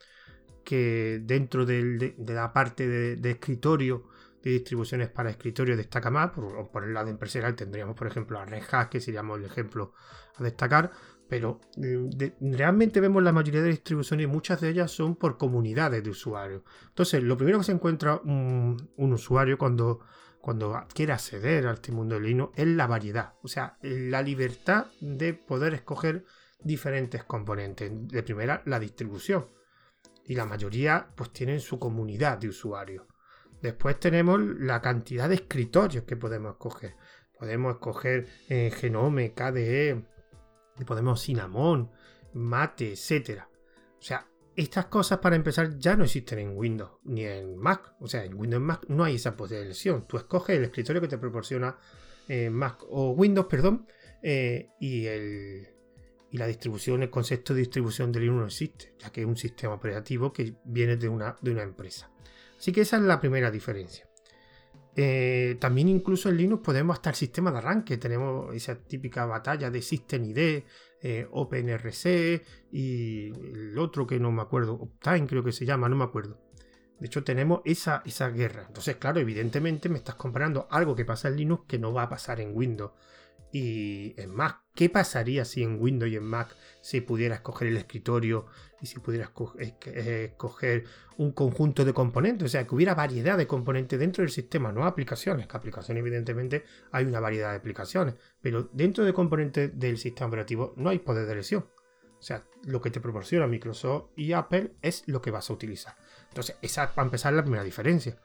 que 0.64 1.20
dentro 1.24 1.66
de, 1.66 2.16
la 2.28 2.54
parte 2.54 2.88
de 2.88 3.32
escritorio 3.32 4.06
de 4.44 4.52
distribuciones 4.52 5.10
para 5.10 5.30
escritorio 5.30 5.76
destaca 5.76 6.10
más, 6.10 6.32
por, 6.32 6.70
por 6.72 6.84
el 6.84 6.94
lado 6.94 7.10
empresarial 7.10 7.56
tendríamos 7.56 7.96
por 7.96 8.08
ejemplo 8.08 8.40
a 8.40 8.46
Red 8.46 8.64
Hat, 8.72 8.90
que 8.90 9.02
sería 9.02 9.22
el 9.22 9.46
ejemplo 9.46 9.94
a 10.38 10.44
destacar, 10.44 10.92
pero 11.30 11.62
eh, 11.78 12.34
realmente 12.42 13.00
vemos 13.00 13.22
la 13.22 13.32
mayoría 13.32 13.62
de 13.62 13.70
distribuciones 13.70 14.24
y 14.24 14.28
muchas 14.28 14.60
de 14.62 14.70
ellas 14.70 14.92
son 14.92 15.16
por 15.16 15.38
comunidades 15.38 16.04
de 16.04 16.10
usuarios. 16.10 16.64
Entonces, 16.88 17.22
lo 17.22 17.38
primero 17.38 17.60
que 17.60 17.66
se 17.66 17.72
encuentra 17.72 18.16
un, 18.16 18.90
usuario 18.98 19.58
cuando, 19.58 20.00
cuando 20.42 20.86
quiere 20.94 21.14
acceder 21.14 21.68
al 21.68 21.76
este 21.76 21.92
mundo 21.92 22.16
de 22.16 22.22
Linux 22.22 22.54
es 22.58 22.68
la 22.68 22.88
variedad, 22.88 23.36
o 23.44 23.48
sea, 23.48 23.78
la 23.82 24.24
libertad 24.24 24.88
de 25.02 25.36
poder 25.36 25.76
escoger 25.76 26.26
diferentes 26.62 27.24
componentes. 27.24 27.92
De 28.08 28.24
primera, 28.24 28.64
la 28.66 28.80
distribución. 28.80 29.46
Y 30.26 30.36
la 30.36 30.46
mayoría 30.46 31.10
pues 31.16 31.32
tienen 31.32 31.60
su 31.60 31.80
comunidad 31.80 32.38
de 32.40 32.50
usuarios. 32.50 33.06
Después 33.62 34.00
tenemos 34.00 34.40
la 34.40 34.82
cantidad 34.82 35.28
de 35.28 35.36
escritorios 35.36 36.04
que 36.06 36.16
podemos 36.16 36.54
escoger. 36.54 36.96
Podemos 37.38 37.74
escoger 37.74 38.28
eh, 38.50 38.72
Genome, 38.72 39.34
KDE, 39.34 40.06
podemos 40.86 41.22
Cinnamon, 41.22 41.92
Mate, 42.34 42.94
etc. 42.94 43.44
O 43.98 44.02
sea, 44.02 44.28
estas 44.56 44.86
cosas 44.86 45.20
para 45.20 45.36
empezar 45.36 45.78
ya 45.78 45.96
no 45.96 46.04
existen 46.04 46.40
en 46.40 46.58
Windows 46.58 46.92
ni 47.04 47.26
en 47.26 47.58
Mac. 47.58 47.96
O 48.00 48.08
sea, 48.08 48.24
en 48.24 48.36
Windows 48.36 48.62
y 48.62 48.66
Mac 48.66 48.86
no 48.88 49.04
hay 49.04 49.16
esa 49.16 49.36
posibilidad 49.36 50.06
Tú 50.08 50.18
escoges 50.18 50.58
el 50.58 50.66
escritorio 50.66 51.02
que 51.02 51.08
te 51.08 51.18
proporciona 51.18 51.78
eh, 52.28 52.50
Mac 52.50 52.84
o 52.90 53.12
Windows, 53.12 53.48
perdón, 53.48 53.88
eh, 54.22 54.70
y, 54.80 55.08
y 55.08 56.38
la 56.38 56.46
distribución, 56.46 57.04
el 57.04 57.10
concepto 57.10 57.54
de 57.54 57.62
distribución 57.62 58.12
de 58.12 58.20
Linux 58.20 58.40
no 58.40 58.46
existe, 58.46 58.94
ya 59.00 59.12
que 59.12 59.22
es 59.22 59.28
un 59.28 59.38
sistema 59.38 59.74
operativo 59.74 60.32
que 60.32 60.56
viene 60.64 60.96
de 60.96 61.10
una, 61.10 61.36
de 61.42 61.52
una 61.52 61.64
empresa. 61.64 62.12
Así 62.60 62.74
que 62.74 62.82
esa 62.82 62.98
es 62.98 63.04
la 63.04 63.22
primera 63.22 63.50
diferencia. 63.50 64.06
Eh, 64.96 65.56
también 65.62 65.88
incluso 65.88 66.28
en 66.28 66.36
Linux 66.36 66.62
podemos 66.62 66.98
hasta 66.98 67.12
el 67.12 67.16
sistema 67.16 67.52
de 67.54 67.60
arranque. 67.60 67.98
Tenemos 67.98 68.54
esa 68.54 68.76
típica 68.76 69.26
batalla 69.26 69.72
de 69.72 69.82
SystemID, 69.82 70.64
eh, 71.02 71.28
OpenRC 71.32 72.44
y 72.74 73.28
el 73.30 73.78
otro 73.78 74.06
que 74.06 74.20
no 74.20 74.30
me 74.34 74.42
acuerdo, 74.42 74.74
Optime 74.74 75.26
creo 75.26 75.42
que 75.42 75.54
se 75.54 75.66
llama, 75.66 75.88
no 75.88 75.96
me 75.96 76.04
acuerdo. 76.04 76.38
De 77.00 77.06
hecho 77.08 77.24
tenemos 77.24 77.62
esa, 77.64 78.04
esa 78.06 78.30
guerra. 78.30 78.66
Entonces, 78.68 78.98
claro, 78.98 79.22
evidentemente 79.22 79.88
me 79.88 80.00
estás 80.00 80.16
comparando 80.16 80.68
algo 80.70 80.98
que 80.98 81.06
pasa 81.06 81.30
en 81.30 81.38
Linux 81.38 81.64
que 81.66 81.80
no 81.80 81.94
va 81.94 82.04
a 82.04 82.10
pasar 82.10 82.42
en 82.42 82.54
Windows 82.54 82.92
y 83.52 84.14
en 84.18 84.34
Mac. 84.34 84.62
¿Qué 84.76 84.90
pasaría 84.90 85.46
si 85.46 85.64
en 85.64 85.82
Windows 85.82 86.12
y 86.12 86.16
en 86.16 86.24
Mac 86.24 86.56
se 86.82 87.02
pudiera 87.02 87.36
escoger 87.36 87.68
el 87.68 87.78
escritorio 87.78 88.46
y 88.82 88.86
si 88.86 89.00
pudiera 89.00 89.32
eh, 89.60 90.30
escoger 90.32 90.86
un 91.18 91.32
conjunto 91.32 91.84
de 91.84 91.94
componentes? 91.94 92.46
O 92.46 92.50
sea, 92.50 92.66
que 92.66 92.76
hubiera 92.76 92.96
variedad 92.96 93.38
de 93.38 93.48
componentes 93.48 94.00
dentro 94.00 94.22
del 94.22 94.32
sistema, 94.32 94.72
no 94.72 94.86
aplicaciones, 94.86 95.48
que 95.48 95.58
aplicaciones 95.58 96.02
evidentemente 96.02 96.64
hay 96.92 97.06
una 97.06 97.20
variedad 97.20 97.52
de 97.52 97.58
aplicaciones, 97.58 98.16
pero 98.42 98.70
dentro 98.72 99.04
de 99.04 99.14
componentes 99.14 99.78
del 99.78 99.98
sistema 99.98 100.28
operativo 100.28 100.74
no 100.78 100.90
hay 100.90 101.00
poder 101.00 101.26
de 101.26 101.34
elección. 101.34 101.66
O 102.20 102.22
sea, 102.22 102.46
lo 102.66 102.82
que 102.82 102.92
te 102.92 103.00
proporciona 103.00 103.48
Microsoft 103.48 104.10
y 104.16 104.34
Apple 104.34 104.74
es 104.82 105.04
lo 105.08 105.22
que 105.22 105.32
vas 105.32 105.50
a 105.50 105.54
utilizar. 105.54 105.96
Entonces, 106.28 106.58
esa 106.62 106.88
va 106.88 107.04
a 107.04 107.06
empezar 107.06 107.34
la 107.34 107.44
primera 107.44 107.64
diferencia. 107.64 108.18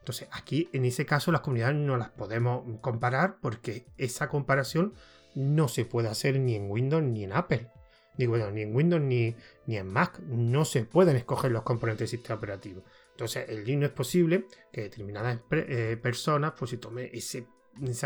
Entonces, 0.00 0.28
aquí 0.32 0.68
en 0.72 0.84
ese 0.84 1.06
caso 1.06 1.30
las 1.30 1.42
comunidades 1.42 1.76
no 1.76 1.96
las 1.96 2.10
podemos 2.10 2.64
comparar 2.80 3.36
porque 3.40 3.86
esa 3.96 4.28
comparación 4.28 4.94
no 5.34 5.68
se 5.68 5.84
puede 5.84 6.08
hacer 6.08 6.38
ni 6.40 6.56
en 6.56 6.70
Windows 6.70 7.02
ni 7.02 7.24
en 7.24 7.32
Apple. 7.32 7.68
Digo, 8.16 8.32
bueno, 8.32 8.50
ni 8.50 8.62
en 8.62 8.74
Windows 8.74 9.02
ni, 9.02 9.34
ni 9.66 9.76
en 9.76 9.86
Mac 9.86 10.18
no 10.20 10.64
se 10.64 10.84
pueden 10.84 11.16
escoger 11.16 11.52
los 11.52 11.62
componentes 11.62 12.10
del 12.10 12.18
sistema 12.18 12.36
operativo. 12.36 12.82
Entonces, 13.12 13.48
el 13.48 13.64
Linux 13.64 13.90
es 13.90 13.96
posible 13.96 14.46
que 14.72 14.82
determinadas 14.82 15.38
eh, 15.50 15.98
personas, 16.02 16.54
pues 16.58 16.70
si 16.70 16.78
tome 16.78 17.10
ese, 17.12 17.46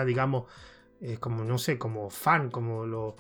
digamos, 0.04 0.44
eh, 1.00 1.18
como 1.18 1.44
no 1.44 1.58
sé, 1.58 1.78
como 1.78 2.10
fan, 2.10 2.50
como 2.50 2.84
lo, 2.84 3.16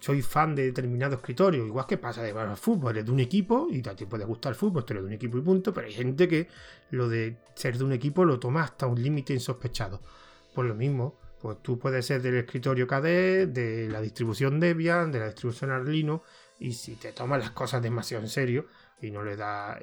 soy 0.00 0.22
fan 0.22 0.54
de 0.54 0.64
determinado 0.64 1.16
escritorio, 1.16 1.66
igual 1.66 1.86
que 1.86 1.98
pasa 1.98 2.22
de 2.22 2.30
al 2.30 2.56
fútbol, 2.56 2.92
eres 2.92 3.06
de 3.06 3.12
un 3.12 3.20
equipo 3.20 3.68
y 3.70 3.82
te 3.82 4.06
puede 4.06 4.24
gustar 4.24 4.52
el 4.52 4.56
fútbol, 4.56 4.84
eres 4.88 5.02
de 5.02 5.08
un 5.08 5.12
equipo 5.14 5.38
y 5.38 5.42
punto, 5.42 5.72
pero 5.72 5.86
hay 5.86 5.92
gente 5.92 6.28
que 6.28 6.48
lo 6.90 7.08
de 7.08 7.36
ser 7.54 7.76
de 7.76 7.84
un 7.84 7.92
equipo 7.92 8.24
lo 8.24 8.38
toma 8.38 8.62
hasta 8.62 8.86
un 8.86 9.02
límite 9.02 9.32
insospechado. 9.32 10.00
Por 10.54 10.64
lo 10.66 10.74
mismo, 10.74 11.18
Pues 11.44 11.60
tú 11.60 11.78
puedes 11.78 12.06
ser 12.06 12.22
del 12.22 12.36
escritorio 12.36 12.86
KDE, 12.86 13.48
de 13.48 13.90
la 13.90 14.00
distribución 14.00 14.58
Debian, 14.60 15.12
de 15.12 15.18
la 15.18 15.26
distribución 15.26 15.72
Arlino, 15.72 16.22
y 16.58 16.72
si 16.72 16.96
te 16.96 17.12
tomas 17.12 17.38
las 17.38 17.50
cosas 17.50 17.82
demasiado 17.82 18.22
en 18.24 18.30
serio 18.30 18.66
y 19.02 19.10
no 19.10 19.22
le 19.22 19.36
da 19.36 19.78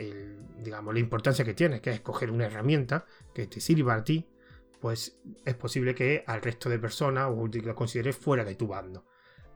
digamos, 0.63 0.91
la 0.91 0.99
importancia 0.99 1.45
que 1.45 1.53
tienes, 1.53 1.81
que 1.81 1.91
es 1.91 1.97
escoger 1.97 2.31
una 2.31 2.47
herramienta 2.47 3.05
que 3.35 3.45
te 3.45 3.61
sirva 3.61 3.93
a 3.93 4.03
ti, 4.03 4.27
pues 4.79 5.19
es 5.45 5.53
posible 5.53 5.93
que 5.93 6.23
al 6.25 6.41
resto 6.41 6.67
de 6.67 6.79
personas 6.79 7.29
o 7.29 7.47
lo 7.47 7.75
consideres 7.75 8.17
fuera 8.17 8.43
de 8.43 8.55
tu 8.55 8.65
bando. 8.65 9.05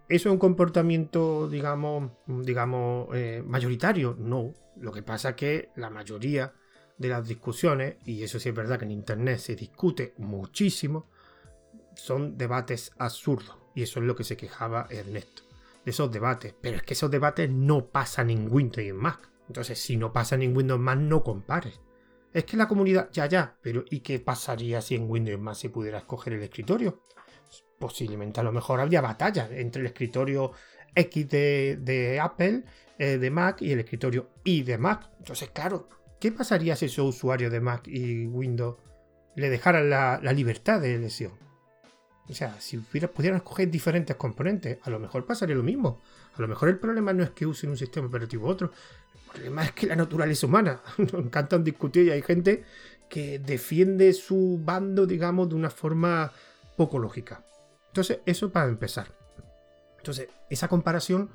¿Eso 0.07 0.29
es 0.29 0.33
un 0.33 0.37
comportamiento, 0.37 1.49
digamos, 1.49 2.11
digamos 2.27 3.07
eh, 3.13 3.43
mayoritario? 3.45 4.15
No. 4.19 4.53
Lo 4.77 4.91
que 4.91 5.01
pasa 5.01 5.29
es 5.29 5.35
que 5.35 5.69
la 5.75 5.89
mayoría 5.89 6.53
de 6.97 7.09
las 7.09 7.27
discusiones, 7.27 7.97
y 8.05 8.23
eso 8.23 8.39
sí 8.39 8.49
es 8.49 8.55
verdad 8.55 8.77
que 8.77 8.85
en 8.85 8.91
Internet 8.91 9.39
se 9.39 9.55
discute 9.55 10.13
muchísimo, 10.17 11.07
son 11.95 12.37
debates 12.37 12.91
absurdos. 12.97 13.57
Y 13.73 13.83
eso 13.83 13.99
es 13.99 14.05
lo 14.05 14.15
que 14.15 14.23
se 14.23 14.37
quejaba 14.37 14.87
Ernesto, 14.89 15.43
de 15.83 15.91
esos 15.91 16.11
debates. 16.11 16.53
Pero 16.61 16.77
es 16.77 16.83
que 16.83 16.93
esos 16.93 17.09
debates 17.09 17.49
no 17.49 17.87
pasan 17.87 18.29
en 18.29 18.51
Windows 18.51 18.85
y 18.85 18.89
en 18.89 18.97
Mac. 18.97 19.29
Entonces, 19.47 19.79
si 19.79 19.97
no 19.97 20.13
pasan 20.13 20.41
en 20.43 20.55
Windows 20.55 20.79
Mac, 20.79 20.99
no 20.99 21.23
compares. 21.23 21.79
Es 22.31 22.45
que 22.45 22.57
la 22.57 22.67
comunidad, 22.67 23.09
ya, 23.11 23.27
ya, 23.27 23.57
pero 23.61 23.85
¿y 23.89 24.01
qué 24.01 24.19
pasaría 24.19 24.81
si 24.81 24.95
en 24.95 25.09
Windows 25.09 25.39
Mac 25.39 25.55
se 25.55 25.69
pudiera 25.69 25.99
escoger 25.99 26.33
el 26.33 26.43
escritorio? 26.43 27.01
Posiblemente 27.79 28.39
a 28.39 28.43
lo 28.43 28.51
mejor 28.51 28.79
habría 28.79 29.01
batalla 29.01 29.49
entre 29.51 29.81
el 29.81 29.87
escritorio 29.87 30.53
X 30.95 31.29
de, 31.29 32.19
Apple, 32.21 32.63
eh, 32.97 33.17
de 33.17 33.29
Mac, 33.29 33.61
y 33.61 33.71
el 33.71 33.79
escritorio 33.79 34.29
Y 34.43 34.63
de 34.63 34.77
Mac. 34.77 35.09
Entonces, 35.19 35.49
claro, 35.49 35.89
¿qué 36.19 36.31
pasaría 36.31 36.75
si 36.75 36.85
esos 36.85 37.15
usuarios 37.15 37.51
de 37.51 37.59
Mac 37.59 37.87
y 37.87 38.25
Windows 38.25 38.77
le 39.35 39.49
dejaran 39.49 39.89
la, 39.89 40.19
libertad 40.33 40.81
de 40.81 40.95
elección? 40.95 41.33
O 42.27 42.33
sea, 42.33 42.59
si 42.59 42.77
pudieran 42.77 43.37
escoger 43.37 43.69
diferentes 43.69 44.15
componentes, 44.15 44.79
a 44.81 44.89
lo 44.89 44.99
mejor 44.99 45.25
pasaría 45.25 45.55
lo 45.55 45.61
mismo. 45.61 46.01
A 46.35 46.41
lo 46.41 46.47
mejor 46.47 46.69
el 46.69 46.79
problema 46.79 47.13
no 47.13 47.23
es 47.23 47.29
que 47.31 47.45
usen 47.45 47.69
un 47.69 47.77
sistema 47.77 48.07
operativo 48.07 48.47
u 48.47 48.49
otro, 48.49 48.71
el 49.25 49.31
problema 49.31 49.65
es 49.65 49.71
que 49.73 49.85
la 49.85 49.95
naturaleza 49.95 50.47
humana. 50.47 50.81
Nos 50.97 51.13
encantan 51.13 51.63
discutir 51.63 52.07
y 52.07 52.11
hay 52.11 52.21
gente 52.21 52.63
que 53.09 53.37
defiende 53.37 54.11
su 54.13 54.59
bando, 54.63 55.05
digamos, 55.05 55.49
de 55.49 55.55
una 55.55 55.69
forma 55.69 56.31
poco 56.75 56.97
lógica. 56.97 57.43
Entonces, 57.95 58.19
eso 58.25 58.51
para 58.51 58.67
empezar. 58.67 59.07
Entonces, 59.99 60.27
esa 60.49 60.67
comparación 60.67 61.29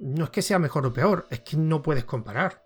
no 0.00 0.24
es 0.24 0.30
que 0.30 0.42
sea 0.42 0.58
mejor 0.58 0.84
o 0.86 0.92
peor, 0.92 1.28
es 1.30 1.38
que 1.42 1.56
no 1.56 1.82
puedes 1.82 2.04
comparar. 2.04 2.64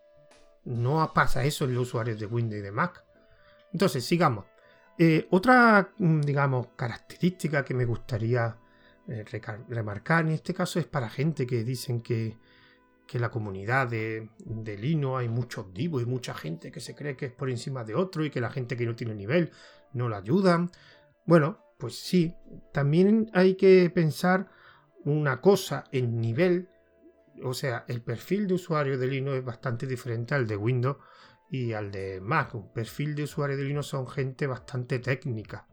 No 0.64 1.12
pasa 1.12 1.44
eso 1.44 1.66
en 1.66 1.74
los 1.74 1.88
usuarios 1.88 2.18
de 2.18 2.24
Windows 2.24 2.60
y 2.60 2.62
de 2.62 2.72
Mac. 2.72 3.04
Entonces, 3.70 4.02
sigamos. 4.06 4.46
Eh, 4.98 5.28
otra, 5.30 5.92
mm, 5.98 6.22
digamos, 6.22 6.68
característica 6.74 7.66
que 7.66 7.74
me 7.74 7.84
gustaría 7.84 8.56
eh, 9.06 9.26
remarcar 9.68 10.24
en 10.24 10.32
este 10.32 10.54
caso 10.54 10.78
es 10.78 10.86
para 10.86 11.10
gente 11.10 11.46
que 11.46 11.64
dicen 11.64 12.00
que, 12.00 12.38
que 13.06 13.18
la 13.18 13.30
comunidad 13.30 13.88
de, 13.88 14.30
de 14.38 15.16
hay 15.18 15.28
muchos 15.28 15.74
divos 15.74 16.02
y 16.02 16.06
mucha 16.06 16.32
gente 16.32 16.72
que 16.72 16.80
se 16.80 16.94
cree 16.94 17.14
que 17.14 17.26
es 17.26 17.32
por 17.32 17.50
encima 17.50 17.84
de 17.84 17.94
otro 17.94 18.24
y 18.24 18.30
que 18.30 18.40
la 18.40 18.50
gente 18.50 18.74
que 18.74 18.86
no 18.86 18.96
tiene 18.96 19.14
nivel 19.14 19.52
no 19.92 20.08
la 20.08 20.16
ayudan. 20.16 20.70
Bueno, 21.26 21.67
pues 21.78 21.98
sí, 21.98 22.34
también 22.72 23.30
hay 23.32 23.54
que 23.54 23.88
pensar 23.90 24.50
una 25.04 25.40
cosa 25.40 25.84
en 25.92 26.20
nivel, 26.20 26.68
o 27.42 27.54
sea, 27.54 27.84
el 27.88 28.02
perfil 28.02 28.48
de 28.48 28.54
usuario 28.54 28.98
de 28.98 29.06
Linux 29.06 29.38
es 29.38 29.44
bastante 29.44 29.86
diferente 29.86 30.34
al 30.34 30.46
de 30.46 30.56
Windows 30.56 30.96
y 31.50 31.72
al 31.72 31.90
de 31.90 32.20
Mac. 32.20 32.54
Un 32.54 32.72
perfil 32.72 33.14
de 33.14 33.22
usuario 33.22 33.56
de 33.56 33.64
Linux 33.64 33.86
son 33.86 34.08
gente 34.08 34.46
bastante 34.46 34.98
técnica. 34.98 35.66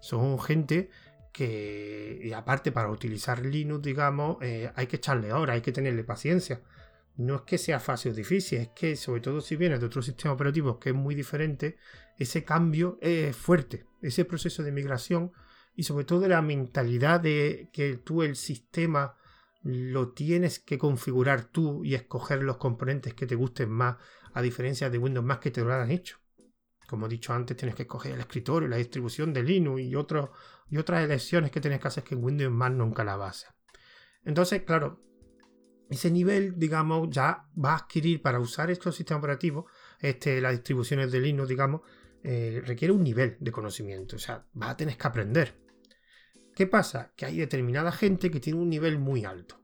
Son 0.00 0.38
gente 0.38 0.90
que, 1.32 2.20
y 2.22 2.32
aparte 2.32 2.70
para 2.70 2.90
utilizar 2.90 3.44
Linux, 3.44 3.82
digamos, 3.82 4.36
eh, 4.42 4.70
hay 4.74 4.86
que 4.86 4.96
echarle 4.96 5.30
ahora, 5.30 5.54
hay 5.54 5.62
que 5.62 5.72
tenerle 5.72 6.04
paciencia. 6.04 6.60
No 7.20 7.34
es 7.36 7.42
que 7.42 7.58
sea 7.58 7.78
fácil 7.80 8.12
o 8.12 8.14
difícil, 8.14 8.60
es 8.60 8.68
que 8.68 8.96
sobre 8.96 9.20
todo 9.20 9.42
si 9.42 9.54
vienes 9.54 9.78
de 9.78 9.84
otro 9.84 10.00
sistema 10.00 10.32
operativo 10.32 10.80
que 10.80 10.88
es 10.88 10.94
muy 10.94 11.14
diferente, 11.14 11.76
ese 12.16 12.44
cambio 12.44 12.96
es 13.02 13.36
fuerte, 13.36 13.84
ese 14.00 14.24
proceso 14.24 14.62
de 14.62 14.72
migración 14.72 15.30
y 15.76 15.82
sobre 15.82 16.06
todo 16.06 16.26
la 16.28 16.40
mentalidad 16.40 17.20
de 17.20 17.68
que 17.74 17.98
tú 17.98 18.22
el 18.22 18.36
sistema 18.36 19.18
lo 19.62 20.12
tienes 20.12 20.60
que 20.60 20.78
configurar 20.78 21.44
tú 21.44 21.84
y 21.84 21.94
escoger 21.94 22.42
los 22.42 22.56
componentes 22.56 23.12
que 23.12 23.26
te 23.26 23.34
gusten 23.34 23.68
más, 23.68 23.98
a 24.32 24.40
diferencia 24.40 24.88
de 24.88 24.96
Windows 24.96 25.26
más 25.26 25.40
que 25.40 25.50
te 25.50 25.62
lo 25.62 25.74
han 25.74 25.90
hecho. 25.90 26.16
Como 26.88 27.04
he 27.04 27.10
dicho 27.10 27.34
antes, 27.34 27.54
tienes 27.54 27.74
que 27.74 27.82
escoger 27.82 28.14
el 28.14 28.20
escritorio, 28.20 28.66
la 28.66 28.78
distribución 28.78 29.34
de 29.34 29.42
Linux 29.42 29.82
y, 29.82 29.90
y 29.90 29.94
otras 29.94 31.04
elecciones 31.04 31.50
que 31.50 31.60
tienes 31.60 31.80
que 31.80 31.88
hacer 31.88 32.02
que 32.02 32.14
en 32.14 32.24
Windows 32.24 32.50
más 32.50 32.72
nunca 32.72 33.04
la 33.04 33.16
base. 33.16 33.46
Entonces, 34.24 34.62
claro, 34.62 35.02
ese 35.90 36.10
nivel, 36.10 36.54
digamos, 36.56 37.10
ya 37.10 37.48
va 37.62 37.72
a 37.72 37.76
adquirir 37.78 38.22
para 38.22 38.38
usar 38.38 38.70
estos 38.70 38.94
sistemas 38.94 39.18
operativos, 39.18 39.64
este, 39.98 40.40
las 40.40 40.52
distribuciones 40.52 41.10
de 41.10 41.20
Linux, 41.20 41.48
digamos, 41.48 41.80
eh, 42.22 42.62
requiere 42.64 42.92
un 42.92 43.02
nivel 43.02 43.36
de 43.40 43.50
conocimiento. 43.50 44.16
O 44.16 44.18
sea, 44.18 44.46
va 44.60 44.70
a 44.70 44.76
tener 44.76 44.96
que 44.96 45.06
aprender. 45.06 45.54
¿Qué 46.54 46.68
pasa? 46.68 47.12
Que 47.16 47.26
hay 47.26 47.38
determinada 47.38 47.90
gente 47.90 48.30
que 48.30 48.38
tiene 48.38 48.60
un 48.60 48.70
nivel 48.70 48.98
muy 48.98 49.24
alto. 49.24 49.60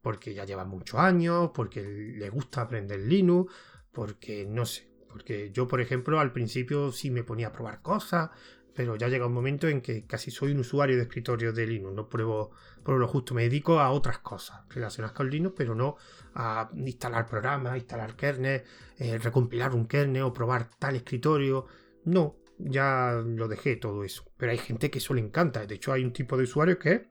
Porque 0.00 0.34
ya 0.34 0.44
lleva 0.44 0.64
muchos 0.64 0.98
años, 0.98 1.52
porque 1.54 1.82
le 1.82 2.28
gusta 2.28 2.62
aprender 2.62 2.98
Linux, 2.98 3.54
porque 3.92 4.44
no 4.44 4.66
sé. 4.66 4.90
Porque 5.08 5.50
yo, 5.52 5.68
por 5.68 5.80
ejemplo, 5.80 6.18
al 6.18 6.32
principio 6.32 6.90
sí 6.90 7.10
me 7.10 7.22
ponía 7.22 7.48
a 7.48 7.52
probar 7.52 7.80
cosas, 7.80 8.30
pero 8.74 8.96
ya 8.96 9.08
llega 9.08 9.26
un 9.26 9.32
momento 9.32 9.68
en 9.68 9.80
que 9.80 10.06
casi 10.06 10.30
soy 10.30 10.52
un 10.52 10.60
usuario 10.60 10.96
de 10.96 11.02
escritorio 11.02 11.52
de 11.52 11.66
Linux, 11.66 11.94
no 11.94 12.08
pruebo, 12.08 12.52
por 12.82 12.98
lo 12.98 13.06
justo, 13.06 13.34
me 13.34 13.42
dedico 13.42 13.80
a 13.80 13.90
otras 13.90 14.18
cosas 14.18 14.62
relacionadas 14.70 15.16
con 15.16 15.30
Linux, 15.30 15.54
pero 15.56 15.74
no 15.74 15.96
a 16.34 16.70
instalar 16.74 17.26
programas, 17.26 17.76
instalar 17.76 18.16
kernel, 18.16 18.62
eh, 18.98 19.18
recompilar 19.18 19.74
un 19.74 19.86
kernel 19.86 20.22
o 20.22 20.32
probar 20.32 20.70
tal 20.78 20.96
escritorio, 20.96 21.66
no, 22.04 22.36
ya 22.58 23.22
lo 23.24 23.48
dejé 23.48 23.76
todo 23.76 24.04
eso, 24.04 24.24
pero 24.36 24.52
hay 24.52 24.58
gente 24.58 24.90
que 24.90 24.98
eso 24.98 25.14
le 25.14 25.20
encanta, 25.20 25.66
de 25.66 25.74
hecho 25.74 25.92
hay 25.92 26.04
un 26.04 26.12
tipo 26.12 26.36
de 26.36 26.44
usuario 26.44 26.78
que 26.78 26.92
es 26.92 27.02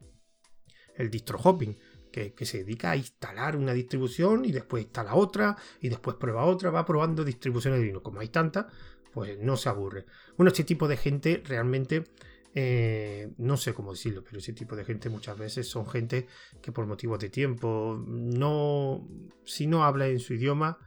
el 0.95 1.09
distro 1.09 1.39
hopping, 1.41 1.77
que, 2.11 2.33
que, 2.33 2.45
se 2.45 2.59
dedica 2.59 2.91
a 2.91 2.97
instalar 2.97 3.55
una 3.55 3.71
distribución 3.71 4.43
y 4.43 4.51
después 4.51 4.83
instala 4.83 5.15
otra 5.15 5.55
y 5.79 5.87
después 5.87 6.17
prueba 6.17 6.43
otra, 6.43 6.69
va 6.69 6.85
probando 6.85 7.23
distribuciones 7.23 7.79
de 7.79 7.85
Linux. 7.85 8.03
Como 8.03 8.19
hay 8.19 8.27
tantas, 8.27 8.65
pues 9.13 9.37
no 9.39 9.57
se 9.57 9.69
aburre. 9.69 10.05
Bueno, 10.37 10.49
este 10.49 10.63
tipo 10.63 10.87
de 10.87 10.97
gente 10.97 11.41
realmente, 11.45 12.03
eh, 12.53 13.31
no 13.37 13.57
sé 13.57 13.73
cómo 13.73 13.91
decirlo, 13.91 14.23
pero 14.23 14.39
ese 14.39 14.53
tipo 14.53 14.75
de 14.75 14.85
gente 14.85 15.09
muchas 15.09 15.37
veces 15.37 15.67
son 15.67 15.87
gente 15.87 16.27
que 16.61 16.71
por 16.71 16.85
motivos 16.85 17.19
de 17.19 17.29
tiempo, 17.29 18.03
no, 18.07 19.07
si 19.45 19.67
no 19.67 19.83
habla 19.83 20.07
en 20.07 20.19
su 20.19 20.33
idioma, 20.33 20.77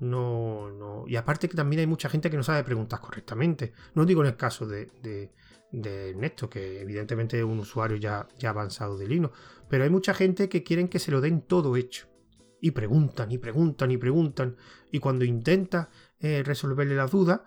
no, 0.00 0.70
no. 0.72 1.04
Y 1.06 1.16
aparte 1.16 1.48
que 1.48 1.56
también 1.56 1.80
hay 1.80 1.86
mucha 1.86 2.08
gente 2.08 2.28
que 2.28 2.36
no 2.36 2.42
sabe 2.42 2.64
preguntar 2.64 3.00
correctamente. 3.00 3.72
No 3.94 4.04
digo 4.04 4.22
en 4.22 4.28
el 4.28 4.36
caso 4.36 4.66
de, 4.66 4.90
de, 5.00 6.10
Ernesto, 6.10 6.50
que 6.50 6.80
evidentemente 6.80 7.38
es 7.38 7.44
un 7.44 7.60
usuario 7.60 7.96
ya, 7.96 8.26
ya 8.38 8.50
avanzado 8.50 8.98
de 8.98 9.06
Linux, 9.06 9.38
pero 9.68 9.84
hay 9.84 9.90
mucha 9.90 10.12
gente 10.12 10.48
que 10.48 10.62
quieren 10.62 10.88
que 10.88 10.98
se 10.98 11.12
lo 11.12 11.20
den 11.20 11.42
todo 11.42 11.76
hecho. 11.76 12.08
Y 12.60 12.72
preguntan, 12.72 13.30
y 13.32 13.38
preguntan, 13.38 13.90
y 13.90 13.96
preguntan. 13.96 14.56
Y 14.90 14.98
cuando 14.98 15.24
intenta 15.24 15.90
eh, 16.20 16.42
resolverle 16.44 16.94
las 16.94 17.10
dudas, 17.10 17.40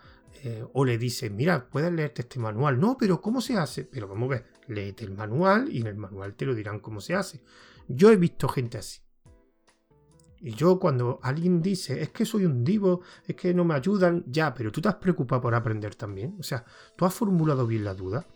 eh, 0.44 0.65
o 0.74 0.86
le 0.86 0.98
dicen, 0.98 1.36
mira, 1.36 1.70
puedes 1.70 1.92
leerte 1.92 2.22
este 2.24 2.39
manual. 2.39 2.80
No, 2.80 2.98
pero 2.98 3.22
¿cómo 3.22 3.42
se 3.42 3.58
hace? 3.58 3.86
Pero 3.86 4.08
vamos 4.08 4.27
a 4.27 4.36
ver, 4.36 4.46
léete 4.68 5.06
el 5.06 5.12
manual 5.12 5.70
y 5.72 5.82
en 5.82 5.88
el 5.88 5.96
manual 5.96 6.36
te 6.36 6.46
lo 6.46 6.54
dirán 6.54 6.80
cómo 6.80 7.01
se 7.01 7.15
hace. 7.15 7.42
Yo 7.88 8.12
he 8.12 8.15
visto 8.15 8.48
gente 8.48 8.77
así. 8.77 9.00
Y 10.42 10.51
yo 10.51 10.80
cuando 10.80 11.20
alguien 11.24 11.62
dice, 11.62 12.01
es 12.01 12.10
que 12.10 12.25
soy 12.25 12.46
un 12.46 12.63
divo, 12.63 13.01
es 13.25 13.36
que 13.36 13.54
no 13.54 13.65
me 13.65 13.74
ayudan, 13.74 14.24
ya, 14.27 14.54
pero 14.54 14.72
tú 14.72 14.82
te 14.82 14.89
has 14.89 14.96
preocupado 14.96 15.42
por 15.42 15.56
aprender 15.56 15.96
también. 15.96 16.36
O 16.39 16.44
sea, 16.44 16.65
tú 16.96 17.06
has 17.06 17.13
formulado 17.13 17.65
bien 17.65 17.84
la 17.84 17.94
duda. 17.94 18.27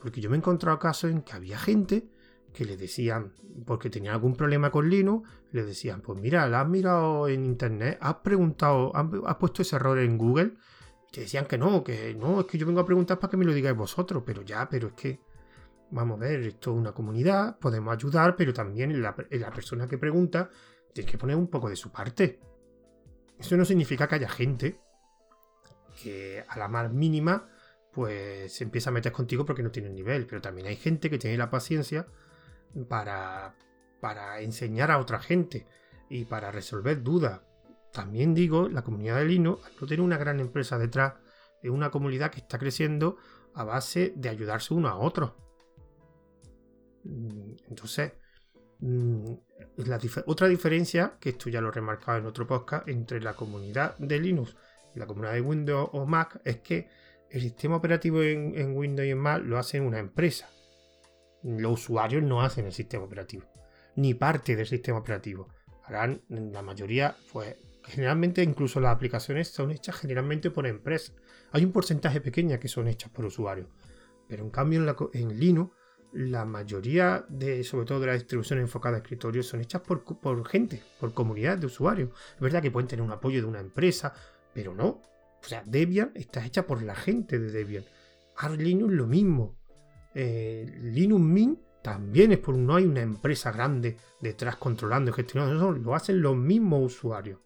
Porque 0.00 0.20
yo 0.20 0.30
me 0.30 0.36
he 0.36 0.38
encontrado 0.38 0.78
casos 0.78 1.10
en 1.10 1.22
que 1.22 1.32
había 1.32 1.58
gente 1.58 2.10
que 2.52 2.64
le 2.64 2.76
decían, 2.76 3.32
porque 3.66 3.90
tenía 3.90 4.12
algún 4.12 4.34
problema 4.34 4.70
con 4.70 4.88
Linux, 4.88 5.28
le 5.52 5.64
decían, 5.64 6.00
pues 6.00 6.20
mira, 6.20 6.48
la 6.48 6.62
has 6.62 6.68
mirado 6.68 7.28
en 7.28 7.44
internet, 7.44 7.98
has 8.00 8.16
preguntado, 8.16 8.92
has 8.94 9.36
puesto 9.36 9.62
ese 9.62 9.76
error 9.76 9.98
en 9.98 10.18
Google 10.18 10.54
te 11.10 11.22
decían 11.22 11.46
que 11.46 11.58
no, 11.58 11.82
que 11.82 12.14
no, 12.14 12.40
es 12.40 12.46
que 12.46 12.58
yo 12.58 12.66
vengo 12.66 12.80
a 12.80 12.86
preguntar 12.86 13.18
para 13.18 13.30
que 13.30 13.36
me 13.36 13.44
lo 13.44 13.52
digáis 13.52 13.76
vosotros, 13.76 14.22
pero 14.26 14.42
ya, 14.42 14.68
pero 14.68 14.88
es 14.88 14.94
que, 14.94 15.20
vamos 15.90 16.18
a 16.18 16.24
ver, 16.24 16.40
esto 16.40 16.72
es 16.72 16.76
una 16.76 16.92
comunidad, 16.92 17.58
podemos 17.58 17.94
ayudar, 17.94 18.36
pero 18.36 18.52
también 18.52 19.00
la, 19.00 19.14
la 19.30 19.50
persona 19.50 19.86
que 19.86 19.98
pregunta 19.98 20.50
tiene 20.92 21.10
que 21.10 21.18
poner 21.18 21.36
un 21.36 21.48
poco 21.48 21.68
de 21.68 21.76
su 21.76 21.90
parte. 21.90 22.40
Eso 23.38 23.56
no 23.56 23.64
significa 23.64 24.08
que 24.08 24.16
haya 24.16 24.28
gente 24.28 24.80
que 26.02 26.44
a 26.48 26.58
la 26.58 26.68
más 26.68 26.92
mínima 26.92 27.48
pues 27.92 28.52
se 28.52 28.64
empieza 28.64 28.90
a 28.90 28.92
meter 28.92 29.12
contigo 29.12 29.44
porque 29.44 29.62
no 29.62 29.70
tiene 29.70 29.90
nivel, 29.90 30.26
pero 30.26 30.40
también 30.40 30.66
hay 30.66 30.76
gente 30.76 31.10
que 31.10 31.18
tiene 31.18 31.36
la 31.36 31.50
paciencia 31.50 32.06
para, 32.88 33.54
para 34.00 34.40
enseñar 34.40 34.90
a 34.90 34.98
otra 34.98 35.18
gente 35.18 35.66
y 36.08 36.24
para 36.24 36.52
resolver 36.52 37.02
dudas, 37.02 37.40
también 37.92 38.34
digo, 38.34 38.68
la 38.68 38.82
comunidad 38.82 39.16
de 39.16 39.24
Linux, 39.24 39.62
no 39.80 39.86
tiene 39.86 40.02
una 40.02 40.18
gran 40.18 40.40
empresa 40.40 40.78
detrás, 40.78 41.14
es 41.62 41.70
una 41.70 41.90
comunidad 41.90 42.30
que 42.30 42.40
está 42.40 42.58
creciendo 42.58 43.16
a 43.54 43.64
base 43.64 44.12
de 44.16 44.28
ayudarse 44.28 44.74
uno 44.74 44.88
a 44.88 44.96
otro. 44.96 45.36
Mm, 47.04 47.54
entonces, 47.68 48.12
mm, 48.80 49.24
otra 50.26 50.48
diferencia, 50.48 51.16
que 51.20 51.30
esto 51.30 51.50
ya 51.50 51.60
lo 51.60 51.68
he 51.68 51.72
remarcado 51.72 52.18
en 52.18 52.26
otro 52.26 52.46
podcast, 52.46 52.88
entre 52.88 53.20
la 53.20 53.34
comunidad 53.34 53.96
de 53.98 54.18
Linux 54.20 54.56
y 54.94 54.98
la 54.98 55.06
comunidad 55.06 55.34
de 55.34 55.40
Windows 55.40 55.90
o 55.92 56.06
Mac 56.06 56.40
es 56.44 56.58
que 56.58 56.88
el 57.30 57.42
sistema 57.42 57.76
operativo 57.76 58.22
en, 58.22 58.76
Windows 58.76 59.06
y 59.06 59.10
en 59.10 59.18
Mac 59.18 59.42
lo 59.44 59.58
hace 59.58 59.80
una 59.80 59.98
empresa. 59.98 60.48
Los 61.42 61.80
usuarios 61.80 62.22
no 62.22 62.42
hacen 62.42 62.66
el 62.66 62.72
sistema 62.72 63.04
operativo, 63.04 63.44
ni 63.96 64.14
parte 64.14 64.56
del 64.56 64.66
sistema 64.66 64.98
operativo. 64.98 65.48
Harán 65.84 66.22
la 66.28 66.62
mayoría, 66.62 67.16
pues 67.32 67.56
generalmente 67.88 68.42
incluso 68.42 68.80
las 68.80 68.94
aplicaciones 68.94 69.48
son 69.48 69.70
hechas 69.70 69.96
generalmente 69.96 70.50
por 70.50 70.66
empresas. 70.66 71.14
Hay 71.52 71.64
un 71.64 71.72
porcentaje 71.72 72.20
pequeño 72.20 72.58
que 72.60 72.68
son 72.68 72.86
hechas 72.88 73.10
por 73.10 73.24
usuarios. 73.24 73.68
Pero 74.28 74.44
en 74.44 74.50
cambio 74.50 75.10
en, 75.14 75.38
Linux, 75.38 75.74
la 76.12 76.44
mayoría 76.44 77.24
de, 77.28 77.64
sobre 77.64 77.86
todo 77.86 78.00
de 78.00 78.08
las 78.08 78.18
distribuciones 78.18 78.64
enfocadas 78.64 79.00
a 79.00 79.02
escritorios, 79.02 79.46
son 79.46 79.60
hechas 79.60 79.80
por, 79.80 80.46
gente, 80.46 80.82
por 81.00 81.14
comunidad 81.14 81.56
de 81.56 81.66
usuarios. 81.66 82.10
Es 82.34 82.40
verdad 82.40 82.60
que 82.60 82.70
pueden 82.70 82.88
tener 82.88 83.04
un 83.04 83.10
apoyo 83.10 83.40
de 83.40 83.46
una 83.46 83.60
empresa, 83.60 84.12
pero 84.52 84.74
no. 84.74 84.86
O 84.86 85.44
sea, 85.44 85.62
Debian 85.64 86.12
está 86.14 86.44
hecha 86.44 86.66
por 86.66 86.82
la 86.82 86.94
gente 86.94 87.38
de 87.38 87.50
Debian. 87.50 87.84
Arch 88.36 88.60
Linux 88.60 88.92
lo 88.92 89.06
mismo. 89.06 89.56
Eh, 90.14 90.78
Linux 90.82 91.22
Mint 91.22 91.60
también 91.82 92.32
es 92.32 92.38
por 92.38 92.54
no 92.54 92.76
hay 92.76 92.84
una 92.84 93.00
empresa 93.00 93.50
grande 93.50 93.96
detrás 94.20 94.56
controlando 94.56 95.10
y 95.10 95.14
gestionando. 95.14 95.72
lo 95.72 95.94
hacen 95.94 96.20
los 96.20 96.36
mismos 96.36 96.94
usuarios 96.94 97.38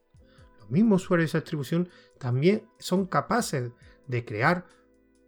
mismos 0.73 1.05
usuarios 1.05 1.31
de 1.31 1.39
esa 1.39 1.45
distribución 1.45 1.89
también 2.19 2.67
son 2.79 3.07
capaces 3.07 3.71
de 4.07 4.25
crear 4.25 4.67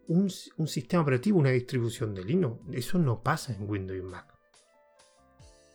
un, 0.08 0.30
sistema 0.30 1.02
operativo, 1.02 1.38
una 1.38 1.50
distribución 1.50 2.14
de 2.14 2.24
Linux. 2.24 2.60
Eso 2.72 2.98
no 2.98 3.22
pasa 3.22 3.54
en 3.54 3.68
Windows 3.68 3.98
y 3.98 4.02
Mac. 4.02 4.34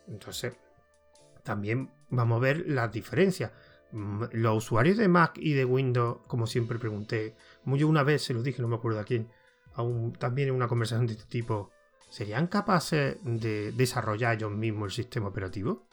Entonces, 0.08 0.56
también 1.44 1.92
vamos 2.10 2.38
a 2.38 2.42
ver 2.42 2.66
las 2.68 2.92
diferencias. 2.92 3.52
Los 3.92 4.66
usuarios 4.66 4.98
de 4.98 5.08
Mac 5.08 5.38
y 5.38 5.54
de 5.54 5.66
Windows, 5.66 6.20
como 6.28 6.46
siempre 6.46 6.78
pregunté, 6.78 7.36
yo 7.66 7.88
una 7.88 8.04
vez 8.04 8.24
se 8.24 8.34
lo 8.34 8.44
dije, 8.44 8.62
no 8.62 8.68
me 8.68 8.76
acuerdo 8.76 9.00
a 9.00 9.04
quién, 9.04 9.30
también 10.20 10.50
en 10.50 10.56
una 10.56 10.68
conversación 10.68 11.08
de 11.08 11.14
este 11.14 11.26
tipo, 11.26 11.72
¿serían 12.10 12.48
capaces 12.48 13.18
de 13.24 13.72
desarrollar 13.72 14.36
ellos 14.36 14.52
mismos 14.52 14.88
el 14.88 15.04
sistema 15.04 15.30
operativo? 15.30 15.89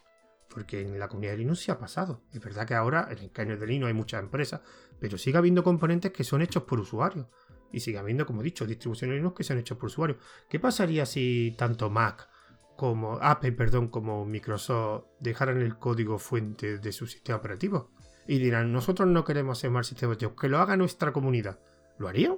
Porque 0.49 0.81
en 0.81 0.99
la 0.99 1.09
comunidad 1.09 1.33
de 1.33 1.39
Linux 1.39 1.61
sí 1.61 1.71
ha 1.71 1.79
pasado. 1.79 2.23
Es 2.33 2.41
verdad 2.41 2.67
que 2.67 2.75
ahora 2.75 3.09
en 3.11 3.19
el 3.19 3.31
kernel 3.31 3.59
de 3.59 3.67
Linux 3.67 3.89
hay 3.89 3.95
muchas 3.95 4.23
empresas, 4.23 4.61
pero 4.99 5.19
sigue 5.19 5.39
habiendo 5.39 5.63
componentes 5.63 6.13
que 6.13 6.25
son 6.25 6.43
hechos 6.43 6.63
por 6.65 6.81
usuarios. 6.81 7.27
Y 7.73 7.81
sigue 7.81 7.99
habiendo, 7.99 8.25
como 8.25 8.41
he 8.41 8.45
dicho, 8.45 8.65
distribuciones 8.65 9.15
de 9.15 9.19
Linux 9.19 9.37
que 9.37 9.45
son 9.45 9.59
hechos 9.59 9.77
por 9.77 9.87
usuarios. 9.87 10.19
¿Qué 10.49 10.61
pasaría 10.61 11.05
si 11.05 11.55
tanto 11.59 11.91
Mac 11.91 12.29
como 12.77 13.19
Apple, 13.21 13.53
perdón, 13.53 13.89
como 13.89 14.25
Microsoft 14.25 15.05
dejaran 15.21 15.61
el 15.61 15.79
código 15.79 16.19
fuente 16.19 16.79
de 16.79 16.93
su 16.93 17.07
sistema 17.07 17.39
operativo? 17.39 17.91
Y 18.27 18.39
dirán, 18.39 18.73
nosotros 18.73 19.09
no 19.09 19.25
queremos 19.25 19.59
hacer 19.59 19.71
más 19.71 19.87
sistema 19.87 20.13
operativo, 20.13 20.37
que 20.37 20.49
lo 20.49 20.59
haga 20.59 20.77
nuestra 20.77 21.13
comunidad. 21.13 21.59
¿Lo 21.99 22.09
harían? 22.09 22.37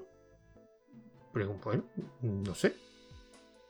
Pregunto, 1.33 1.67
bueno, 1.67 1.85
no 2.23 2.55
sé. 2.55 2.75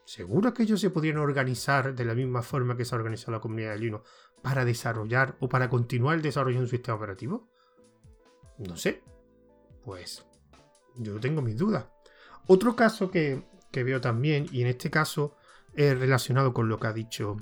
¿Seguro 0.09 0.53
que 0.55 0.63
ellos 0.63 0.81
se 0.81 0.89
podrían 0.89 1.17
organizar 1.17 1.93
de 1.93 2.03
la 2.03 2.15
misma 2.15 2.41
forma 2.41 2.75
que 2.75 2.83
se 2.83 2.95
ha 2.95 2.97
organizado 2.97 3.33
la 3.33 3.39
comunidad 3.39 3.73
de 3.73 3.79
Linux 3.79 4.09
para 4.41 4.65
desarrollar 4.65 5.35
o 5.39 5.49
para 5.49 5.69
continuar 5.69 6.15
el 6.15 6.21
desarrollo 6.21 6.57
de 6.57 6.63
un 6.63 6.69
sistema 6.69 6.97
operativo? 6.97 7.49
No 8.57 8.75
sé. 8.75 9.01
Pues 9.83 10.25
yo 10.95 11.19
tengo 11.19 11.41
mis 11.41 11.57
dudas. 11.57 11.85
Otro 12.47 12.75
caso 12.75 13.11
que, 13.11 13.43
veo 13.71 14.01
también, 14.01 14.47
y 14.51 14.61
en 14.61 14.67
este 14.67 14.89
caso 14.89 15.35
es 15.73 15.97
relacionado 15.97 16.53
con 16.53 16.67
lo 16.67 16.79
que 16.79 16.87
ha 16.87 16.93
dicho 16.93 17.37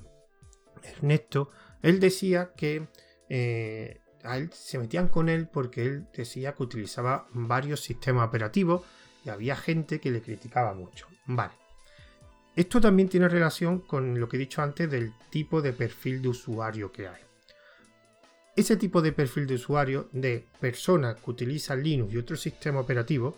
Ernesto, 0.83 1.49
él 1.81 1.99
decía 1.99 2.53
que 2.55 2.87
eh, 3.29 4.01
a 4.23 4.37
él 4.37 4.51
se 4.51 4.77
metían 4.77 5.07
con 5.07 5.29
él 5.29 5.47
porque 5.47 5.85
él 5.85 6.07
decía 6.13 6.53
que 6.53 6.63
utilizaba 6.63 7.27
varios 7.31 7.81
sistemas 7.81 8.27
operativos 8.27 8.83
y 9.23 9.29
había 9.29 9.55
gente 9.55 9.99
que 9.99 10.11
le 10.11 10.21
criticaba 10.21 10.73
mucho. 10.73 11.07
Vale. 11.25 11.53
Esto 12.57 12.81
también 12.81 13.07
tiene 13.07 13.29
relación 13.29 13.81
con 13.81 14.19
lo 14.19 14.27
que 14.27 14.35
he 14.35 14.39
dicho 14.39 14.63
antes 14.63 14.89
del 14.89 15.13
tipo 15.29 15.61
de 15.61 15.73
perfil 15.73 16.23
de 16.23 16.29
usuario 16.29 16.91
que 16.91 17.07
hay. 17.07 17.21
Ese 18.55 18.77
tipo 18.77 18.99
de 19.03 19.11
perfil 19.11 19.45
de 19.45 19.53
usuario 19.53 20.09
de 20.11 20.47
personas 20.59 21.17
que 21.21 21.29
utilizan 21.29 21.83
Linux 21.83 22.11
y 22.11 22.17
otro 22.17 22.35
sistema 22.35 22.79
operativo, 22.79 23.37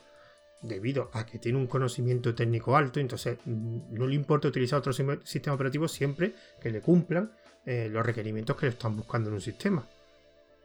debido 0.62 1.10
a 1.12 1.26
que 1.26 1.38
tiene 1.38 1.58
un 1.58 1.68
conocimiento 1.68 2.34
técnico 2.34 2.78
alto, 2.78 3.02
entonces 3.02 3.38
mm, 3.44 3.94
no 3.94 4.08
le 4.08 4.16
importa 4.16 4.48
utilizar 4.48 4.80
otro 4.80 4.94
sistema 4.94 5.54
operativo 5.54 5.90
siempre 5.90 6.34
que 6.62 6.72
le 6.72 6.80
cumplan 6.80 7.34
eh, 7.66 7.90
los 7.92 8.06
requerimientos 8.06 8.56
que 8.56 8.68
le 8.68 8.72
están 8.72 8.96
buscando 8.96 9.28
en 9.28 9.36
un 9.36 9.42
sistema. 9.42 9.86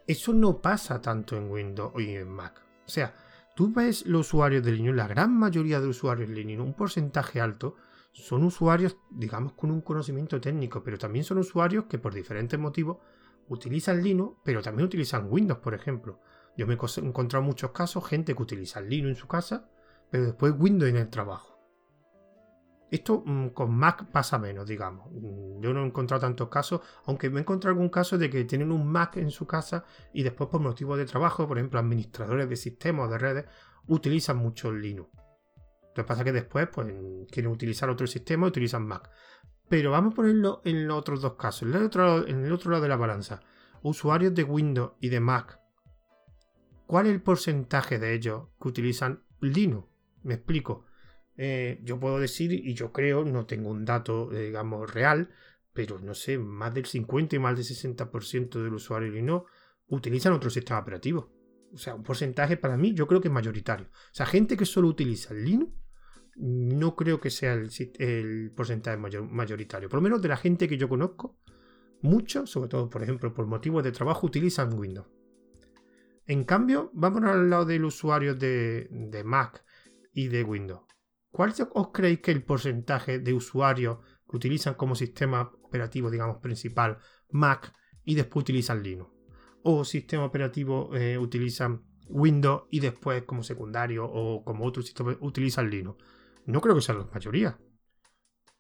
Eso 0.07 0.33
no 0.33 0.63
pasa 0.63 1.01
tanto 1.01 1.37
en 1.37 1.51
Windows 1.51 1.93
y 2.01 2.15
en 2.15 2.29
Mac. 2.29 2.63
O 2.87 2.89
sea, 2.89 3.17
tú 3.57 3.73
ves 3.73 4.07
los 4.07 4.29
usuarios 4.29 4.63
de 4.63 4.71
Linux, 4.71 4.97
la 4.97 5.09
gran 5.09 5.37
mayoría 5.37 5.81
de 5.81 5.89
usuarios 5.89 6.29
de 6.29 6.37
Linux, 6.37 6.61
un 6.65 6.75
porcentaje 6.75 7.41
alto, 7.41 7.75
son 8.15 8.45
usuarios, 8.45 8.97
digamos, 9.11 9.53
con 9.53 9.71
un 9.71 9.81
conocimiento 9.81 10.41
técnico, 10.41 10.83
pero 10.83 10.97
también 10.97 11.25
son 11.25 11.39
usuarios 11.39 11.87
que 11.87 11.99
por 11.99 12.15
diferentes 12.15 12.59
motivos 12.59 12.99
utilizan 13.49 14.03
Linux, 14.03 14.39
pero 14.45 14.63
también 14.63 14.87
utilizan 14.87 15.27
Windows, 15.29 15.61
por 15.61 15.75
ejemplo. 15.75 16.21
Yo 16.57 16.67
me 16.67 16.75
he 16.75 17.01
encontrado 17.03 17.45
muchos 17.45 17.73
casos, 17.73 18.07
gente 18.07 18.35
que 18.35 18.43
utiliza 18.43 18.81
Linux 18.81 19.17
en 19.17 19.21
su 19.21 19.27
casa, 19.27 19.69
pero 20.11 20.27
después 20.27 20.55
Windows 20.57 20.89
en 20.89 20.97
el 20.97 21.11
trabajo. 21.11 21.59
Esto 22.89 23.25
mm, 23.27 23.49
con 23.49 23.75
Mac 23.75 24.07
pasa 24.13 24.39
menos, 24.39 24.69
digamos. 24.69 25.09
Mm, 25.11 25.61
yo 25.61 25.75
no 25.75 25.83
he 25.83 25.87
encontrado 25.87 26.21
tantos 26.21 26.49
casos, 26.49 26.83
aunque 27.07 27.29
me 27.31 27.39
he 27.39 27.43
encontrado 27.43 27.73
algún 27.73 27.89
caso 27.89 28.17
de 28.17 28.31
que 28.31 28.45
tienen 28.45 28.71
un 28.71 28.87
Mac 28.87 29.17
en 29.17 29.33
su 29.33 29.45
casa 29.45 29.85
y 30.13 30.23
después 30.23 30.49
por 30.49 30.61
motivos 30.61 30.99
de 30.99 31.05
trabajo, 31.05 31.49
por 31.49 31.59
ejemplo, 31.59 31.81
administradores 31.81 32.49
de 32.49 32.55
sistemas 32.55 33.09
o 33.09 33.11
de 33.11 33.19
redes, 33.19 33.47
utilizan 33.89 34.37
mucho 34.37 34.71
Linux. 34.71 35.24
Lo 35.95 36.03
que 36.03 36.09
pasa 36.09 36.23
es 36.23 36.25
que 36.25 36.33
después 36.33 36.69
pues, 36.73 36.93
quieren 37.31 37.53
utilizar 37.53 37.89
otro 37.89 38.07
sistema 38.07 38.47
y 38.47 38.49
utilizan 38.49 38.87
Mac. 38.87 39.11
Pero 39.69 39.93
vamos 39.93 40.13
a 40.13 40.17
ponerlo 40.17 40.61
en 40.65 40.87
los 40.87 40.99
otros 40.99 41.23
dos 41.23 41.35
casos. 41.35 41.69
En 41.69 41.75
el 41.75 41.85
otro, 42.53 42.71
lado 42.71 42.83
de 42.83 42.89
la 42.89 42.97
balanza. 42.97 43.41
Usuarios 43.83 44.35
de 44.35 44.43
Windows 44.43 44.93
y 45.01 45.09
de 45.09 45.21
Mac. 45.21 45.61
¿Cuál 46.87 47.07
es 47.07 47.13
el 47.13 47.23
porcentaje 47.23 47.99
de 47.99 48.15
ellos 48.15 48.49
que 48.61 48.69
utilizan 48.69 49.23
Linux? 49.41 49.89
Me 50.23 50.35
explico. 50.35 50.87
Eh, 51.37 51.81
yo 51.83 51.99
puedo 51.99 52.19
decir, 52.19 52.53
y 52.53 52.75
yo 52.75 52.93
creo, 52.93 53.25
no 53.25 53.47
tengo 53.47 53.71
un 53.71 53.85
dato, 53.85 54.33
eh, 54.33 54.47
digamos, 54.47 54.93
real, 54.93 55.31
pero 55.73 55.99
no 55.99 56.15
sé, 56.15 56.39
más 56.39 56.73
del 56.75 56.87
50 56.87 57.37
y 57.37 57.39
más 57.39 57.57
del 57.57 57.65
60% 57.65 58.63
del 58.63 58.75
usuario 58.75 59.11
Linux 59.11 59.51
utilizan 59.89 60.33
otro 60.33 60.51
sistema 60.51 60.81
operativo. 60.81 61.33
O 61.73 61.79
sea, 61.79 61.95
un 61.95 62.05
porcentaje 62.05 62.57
para 62.57 62.77
mí 62.77 62.95
yo 62.95 63.07
creo 63.07 63.21
que 63.21 63.29
es 63.29 63.35
mayoritario. 63.35 63.87
O 63.87 64.15
sea, 64.15 64.27
gente 64.27 64.57
que 64.57 64.65
solo 64.65 64.89
utiliza 64.89 65.35
Linux 65.35 65.73
no 66.37 66.97
creo 66.97 67.21
que 67.21 67.31
sea 67.31 67.55
el, 67.55 68.53
porcentaje 68.55 68.97
mayoritario. 68.97 69.89
Por 69.89 69.99
lo 69.99 70.03
menos 70.03 70.23
de 70.23 70.29
la 70.29 70.37
gente 70.37 70.69
que 70.69 70.77
yo 70.77 70.89
conozco, 70.89 71.39
muchos, 72.01 72.51
sobre 72.51 72.69
todo, 72.69 72.91
por 72.91 73.03
ejemplo, 73.03 73.33
por 73.33 73.47
motivos 73.47 73.85
de 73.85 73.93
trabajo, 73.93 74.27
utilizan 74.27 74.79
Windows. 74.79 75.07
En 76.27 76.45
cambio, 76.45 76.91
vamos 76.95 77.23
al 77.25 77.51
lado 77.51 77.67
del 77.67 77.85
usuario 77.85 78.35
de, 78.35 78.89
de 78.91 79.25
Mac 79.25 79.65
y 80.13 80.29
de 80.29 80.43
Windows. 80.43 80.83
¿Cuál 81.31 81.53
os 81.73 81.89
creéis 81.89 82.21
que 82.21 82.31
el 82.31 82.45
porcentaje 82.45 83.19
de 83.19 83.35
usuarios 83.35 83.99
que 84.29 84.37
utilizan 84.37 84.75
como 84.75 84.95
sistema 84.95 85.51
operativo, 85.63 86.11
digamos, 86.11 86.39
principal 86.39 86.99
Mac 87.31 87.73
y 88.05 88.15
después 88.15 88.43
utilizan 88.43 88.83
Linux? 88.83 89.11
¿O 89.63 89.85
sistema 89.85 90.25
operativo 90.25 90.95
eh, 90.95 91.19
utilizan 91.19 91.83
Windows 92.07 92.65
y 92.71 92.81
después 92.81 93.25
como 93.25 93.43
secundario 93.43 94.05
o 94.07 94.45
como 94.45 94.65
otro 94.65 94.83
sistema 94.83 95.17
utilizan 95.21 95.69
Linux? 95.69 96.03
No 96.47 96.61
creo 96.61 96.75
que 96.75 96.83
sea 96.83 96.95
la 96.95 97.05
mayoría. 97.05 97.59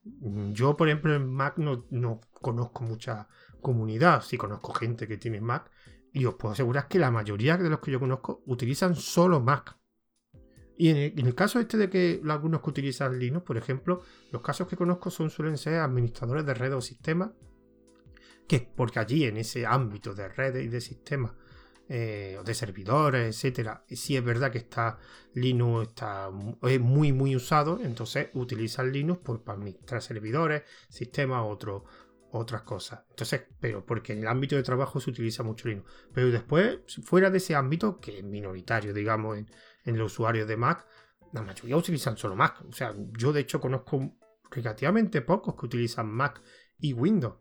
Yo, 0.03 0.77
por 0.77 0.89
ejemplo, 0.89 1.15
en 1.15 1.27
Mac 1.33 1.57
no, 1.57 2.21
conozco 2.33 2.85
mucha 2.85 3.29
comunidad, 3.61 4.23
sí 4.23 4.37
conozco 4.37 4.75
gente 4.75 5.09
que 5.09 5.17
tiene 5.17 5.41
Mac 5.41 5.71
y 6.13 6.27
os 6.27 6.35
puedo 6.35 6.53
asegurar 6.53 6.89
que 6.89 6.99
la 6.99 7.11
mayoría 7.11 7.57
de 7.57 7.71
los 7.71 7.81
que 7.81 7.91
yo 7.91 8.01
conozco 8.01 8.43
utilizan 8.47 8.95
solo 8.95 9.41
Mac. 9.41 9.79
Y 10.77 10.91
en 10.91 11.27
el, 11.27 11.35
caso 11.35 11.61
este 11.61 11.77
de 11.77 11.89
que 11.89 12.21
algunos 12.29 12.61
que 12.61 12.71
utilizan 12.71 13.19
Linux, 13.19 13.45
por 13.47 13.57
ejemplo, 13.57 14.03
los 14.33 14.43
casos 14.43 14.67
que 14.67 14.77
conozco 14.77 15.11
son, 15.11 15.31
suelen 15.31 15.57
ser 15.57 15.79
administradores 15.79 16.45
de 16.45 16.53
redes 16.53 16.75
o 16.75 16.81
sistemas, 16.81 17.31
que 18.47 18.69
porque 18.77 18.99
allí 18.99 19.25
en 19.25 19.37
ese 19.37 19.67
ámbito 19.67 20.15
de 20.15 20.29
redes 20.29 20.65
y 20.65 20.69
de 20.69 20.81
sistemas 20.81 21.33
eh, 21.89 22.39
de 22.45 22.55
servidores, 22.55 23.37
etcétera. 23.37 23.85
Si 23.89 24.17
es 24.17 24.25
verdad 24.25 24.51
que 24.51 24.59
está 24.59 24.99
Linux 25.35 25.89
está 25.89 26.31
es 26.63 26.81
muy 26.81 27.13
muy 27.13 27.37
usado, 27.37 27.79
entonces 27.83 28.29
utilizan 28.35 28.91
Linux 28.91 29.21
pues, 29.23 29.41
para 29.41 29.59
administrar 29.59 30.01
servidores, 30.01 30.63
sistemas, 30.89 31.43
otro, 31.47 31.85
otras 32.39 32.63
cosas. 32.63 33.01
Entonces, 33.11 33.43
pero 33.61 33.85
porque 33.85 34.13
en 34.13 34.21
el 34.21 34.29
ámbito 34.29 34.57
de 34.57 34.63
trabajo 34.63 35.01
se 35.01 35.11
utiliza 35.11 35.43
mucho 35.43 35.69
Linux. 35.69 35.91
Pero 36.13 36.31
después, 36.31 36.81
fuera 37.05 37.31
de 37.31 37.39
ese 37.39 37.55
ámbito, 37.55 38.01
que 38.01 38.19
es 38.19 38.25
minoritario, 38.25 38.93
digamos, 38.93 39.39
en, 39.39 39.99
los 39.99 40.13
usuarios 40.13 40.49
de 40.49 40.57
Mac, 40.57 40.87
la 41.33 41.43
mayoría 41.43 41.77
utilizan 41.77 42.17
solo 42.17 42.35
Mac. 42.35 42.63
O 42.69 42.73
sea, 42.73 42.95
yo 43.13 43.33
de 43.33 43.41
hecho 43.41 43.61
conozco 43.61 44.17
relativamente 44.51 45.21
pocos 45.21 45.55
que 45.55 45.67
utilizan 45.67 46.09
Mac 46.09 46.43
y 46.79 46.93
Windows. 46.93 47.37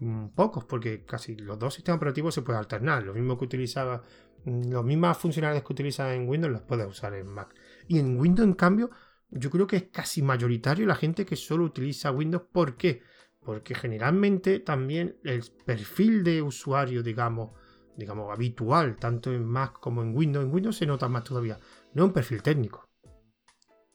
Mm, 0.00 0.28
pocos, 0.28 0.64
porque 0.64 1.04
casi 1.04 1.36
los 1.36 1.58
dos 1.58 1.74
sistemas 1.74 1.98
operativos 1.98 2.34
se 2.34 2.42
pueden 2.42 2.58
alternar. 2.58 3.02
Lo 3.02 3.12
mismo 3.12 3.38
que 3.38 3.44
utilizaba, 3.44 4.02
mm, 4.44 4.72
las 4.72 4.84
mismas 4.84 5.18
funcionalidades 5.18 5.62
que 5.66 5.72
utilizas 5.74 6.12
en 6.14 6.26
Windows 6.28 6.52
las 6.52 6.62
puedes 6.62 6.86
usar 6.86 7.14
en 7.14 7.26
Mac. 7.26 7.54
Y 7.86 7.98
en 7.98 8.18
Windows, 8.18 8.48
en 8.48 8.54
cambio, 8.54 8.90
yo 9.30 9.50
creo 9.50 9.66
que 9.66 9.76
es 9.76 9.82
casi 9.92 10.22
mayoritario 10.22 10.86
la 10.86 10.94
gente 10.94 11.26
que 11.26 11.36
solo 11.36 11.64
utiliza 11.64 12.10
Windows. 12.10 12.44
¿Por 12.50 12.76
qué? 12.76 13.02
Porque 13.40 13.74
generalmente 13.74 14.60
también 14.60 15.18
el 15.22 15.44
perfil 15.66 16.24
de 16.24 16.42
usuario, 16.42 17.02
digamos, 17.02 17.50
digamos, 17.96 18.32
habitual, 18.32 18.96
tanto 18.96 19.32
en 19.32 19.44
Mac 19.44 19.78
como 19.80 20.02
en 20.02 20.16
Windows, 20.16 20.46
en 20.46 20.52
Windows 20.52 20.76
se 20.76 20.86
nota 20.86 21.08
más 21.08 21.24
todavía, 21.24 21.58
no 21.92 22.06
un 22.06 22.12
perfil 22.12 22.42
técnico. 22.42 22.88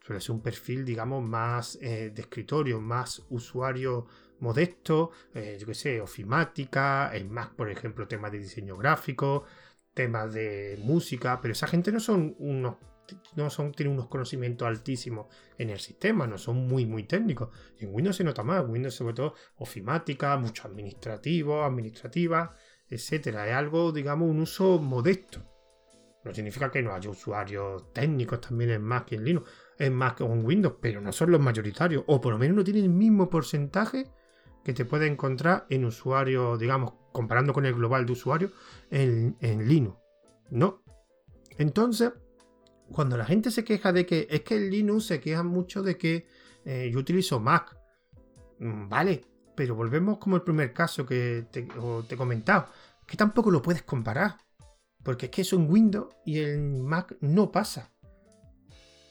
Suele 0.01 0.21
ser 0.21 0.35
un 0.35 0.41
perfil, 0.41 0.85
digamos, 0.85 1.23
más 1.23 1.79
eh, 1.81 2.11
de 2.13 2.21
escritorio, 2.21 2.79
más 2.79 3.25
usuario 3.29 4.05
modesto, 4.39 5.11
eh, 5.33 5.57
yo 5.59 5.67
qué 5.67 5.73
sé, 5.73 6.01
ofimática, 6.01 7.15
en 7.15 7.31
Mac, 7.31 7.53
por 7.55 7.69
ejemplo, 7.69 8.07
temas 8.07 8.31
de 8.31 8.39
diseño 8.39 8.77
gráfico, 8.77 9.45
temas 9.93 10.33
de 10.33 10.79
música, 10.83 11.39
pero 11.41 11.53
esa 11.53 11.67
gente 11.67 11.91
no 11.91 11.99
son 11.99 12.35
unos 12.39 12.75
no 13.35 13.49
son, 13.49 13.71
tienen 13.71 13.93
unos 13.93 14.07
conocimientos 14.07 14.67
altísimos 14.67 15.27
en 15.57 15.69
el 15.69 15.79
sistema, 15.79 16.27
no 16.27 16.37
son 16.37 16.67
muy, 16.67 16.85
muy 16.85 17.03
técnicos. 17.03 17.49
en 17.79 17.93
Windows 17.93 18.15
se 18.15 18.23
nota 18.23 18.43
más, 18.43 18.65
Windows 18.67 18.95
sobre 18.95 19.13
todo 19.13 19.35
ofimática, 19.57 20.35
mucho 20.37 20.67
administrativo, 20.67 21.63
administrativa, 21.63 22.55
etcétera. 22.89 23.47
Es 23.47 23.53
algo, 23.53 23.91
digamos, 23.91 24.29
un 24.29 24.39
uso 24.39 24.79
modesto. 24.79 25.43
No 26.23 26.33
significa 26.33 26.71
que 26.71 26.81
no 26.81 26.93
haya 26.93 27.09
usuarios 27.09 27.93
técnicos 27.93 28.41
también 28.41 28.71
en 28.71 28.81
Mac 28.81 29.11
y 29.11 29.15
en 29.15 29.25
Linux, 29.25 29.51
en 29.77 29.93
Mac 29.93 30.21
o 30.21 30.25
en 30.25 30.43
Windows, 30.43 30.77
pero 30.81 30.99
no 30.99 31.11
son 31.11 31.31
los 31.31 31.39
mayoritarios, 31.39 32.03
o 32.07 32.19
por 32.19 32.33
lo 32.33 32.39
menos 32.39 32.57
no 32.57 32.63
tienen 32.63 32.85
el 32.85 32.89
mismo 32.89 33.29
porcentaje 33.29 34.09
que 34.65 34.73
te 34.73 34.83
puede 34.83 35.05
encontrar 35.05 35.67
en 35.69 35.85
usuarios, 35.85 36.57
digamos, 36.57 36.93
comparando 37.11 37.53
con 37.53 37.67
el 37.67 37.75
global 37.75 38.07
de 38.07 38.13
usuarios 38.13 38.51
en, 38.89 39.37
Linux. 39.39 39.95
No. 40.49 40.81
Entonces, 41.59 42.11
cuando 42.91 43.15
la 43.15 43.25
gente 43.25 43.51
se 43.51 43.63
queja 43.63 43.93
de 43.93 44.07
que 44.07 44.27
es 44.27 44.41
que 44.41 44.55
en 44.55 44.71
Linux 44.71 45.05
se 45.05 45.19
queja 45.19 45.43
mucho 45.43 45.83
de 45.83 45.99
que 45.99 46.27
eh, 46.65 46.89
yo 46.91 46.97
utilizo 46.97 47.39
Mac, 47.39 47.77
mm, 48.57 48.89
vale, 48.89 49.21
pero 49.55 49.75
volvemos 49.75 50.17
como 50.17 50.35
el 50.35 50.41
primer 50.41 50.73
caso 50.73 51.05
que 51.05 51.45
te, 51.51 51.67
te 52.07 52.15
he 52.15 52.17
comentado, 52.17 52.65
que 53.05 53.17
tampoco 53.17 53.51
lo 53.51 53.61
puedes 53.61 53.83
comparar, 53.83 54.37
porque 55.03 55.27
es 55.27 55.31
que 55.31 55.41
eso 55.43 55.57
en 55.57 55.69
Windows 55.69 56.07
y 56.25 56.39
en 56.39 56.83
Mac 56.83 57.15
no 57.21 57.51
pasa. 57.51 57.91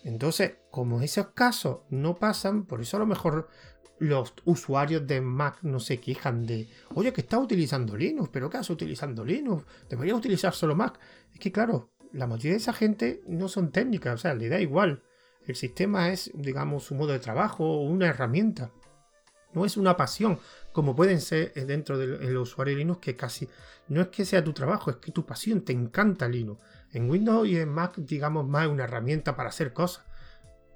Entonces, 0.03 0.57
como 0.73 1.01
esos 1.01 1.29
casos 1.29 1.83
no 1.90 2.17
pasan, 2.17 2.67
por 2.67 2.81
eso 2.81 2.97
a 2.97 3.01
lo 3.01 3.07
mejor 3.07 3.49
los 3.98 4.35
usuarios 4.44 5.07
de 5.07 5.20
Mac 5.20 5.59
no 5.62 5.78
se 5.80 6.00
quejan 6.00 6.46
de, 6.46 6.68
oye, 6.94 7.12
que 7.12 7.20
estás 7.20 7.40
utilizando 7.40 7.96
Linux, 7.96 8.28
pero 8.33 8.50
¿qué 8.50 8.59
haces 8.59 8.70
utilizando 8.70 9.24
Linux? 9.24 9.64
Deberías 9.88 10.18
utilizar 10.18 10.52
solo 10.52 10.74
Mac. 10.74 10.98
Es 11.33 11.38
que 11.38 11.52
claro, 11.52 11.90
la 12.12 12.26
mayoría 12.26 12.52
de 12.52 12.59
esa 12.59 12.72
gente 12.72 13.22
no 13.26 13.48
son 13.48 13.70
técnicas, 13.70 14.14
o 14.14 14.18
sea, 14.18 14.35
le 14.35 14.48
da 14.48 14.61
igual. 14.61 15.02
El 15.46 15.57
sistema 15.57 16.11
es, 16.11 16.30
digamos, 16.35 16.85
su 16.85 16.94
modo 16.94 17.12
de 17.12 17.18
trabajo 17.18 17.64
o 17.64 17.83
una 17.83 18.07
herramienta. 18.07 18.70
No 19.52 19.64
es 19.64 19.76
una 19.76 19.96
pasión, 19.96 20.40
como 20.72 20.96
pueden 20.96 21.20
ser 21.20 21.52
dentro 21.54 21.96
del 21.96 22.37
usuario 22.37 22.76
Linux, 22.76 23.00
que 23.00 23.14
casi 23.14 23.48
no 23.88 24.00
es 24.00 24.09
que 24.09 24.24
sea 24.24 24.42
tu 24.42 24.52
trabajo, 24.52 24.90
es 24.90 24.96
que 24.96 25.12
tu 25.12 25.24
pasión, 25.24 25.61
te 25.61 25.72
encanta 25.72 26.28
Linux. 26.28 26.61
En 26.92 27.09
Windows 27.09 27.46
y 27.46 27.57
en 27.59 27.68
Mac, 27.68 27.94
digamos, 27.96 28.48
más 28.48 28.66
una 28.66 28.85
herramienta 28.85 29.37
para 29.37 29.50
hacer 29.50 29.72
cosas. 29.72 30.04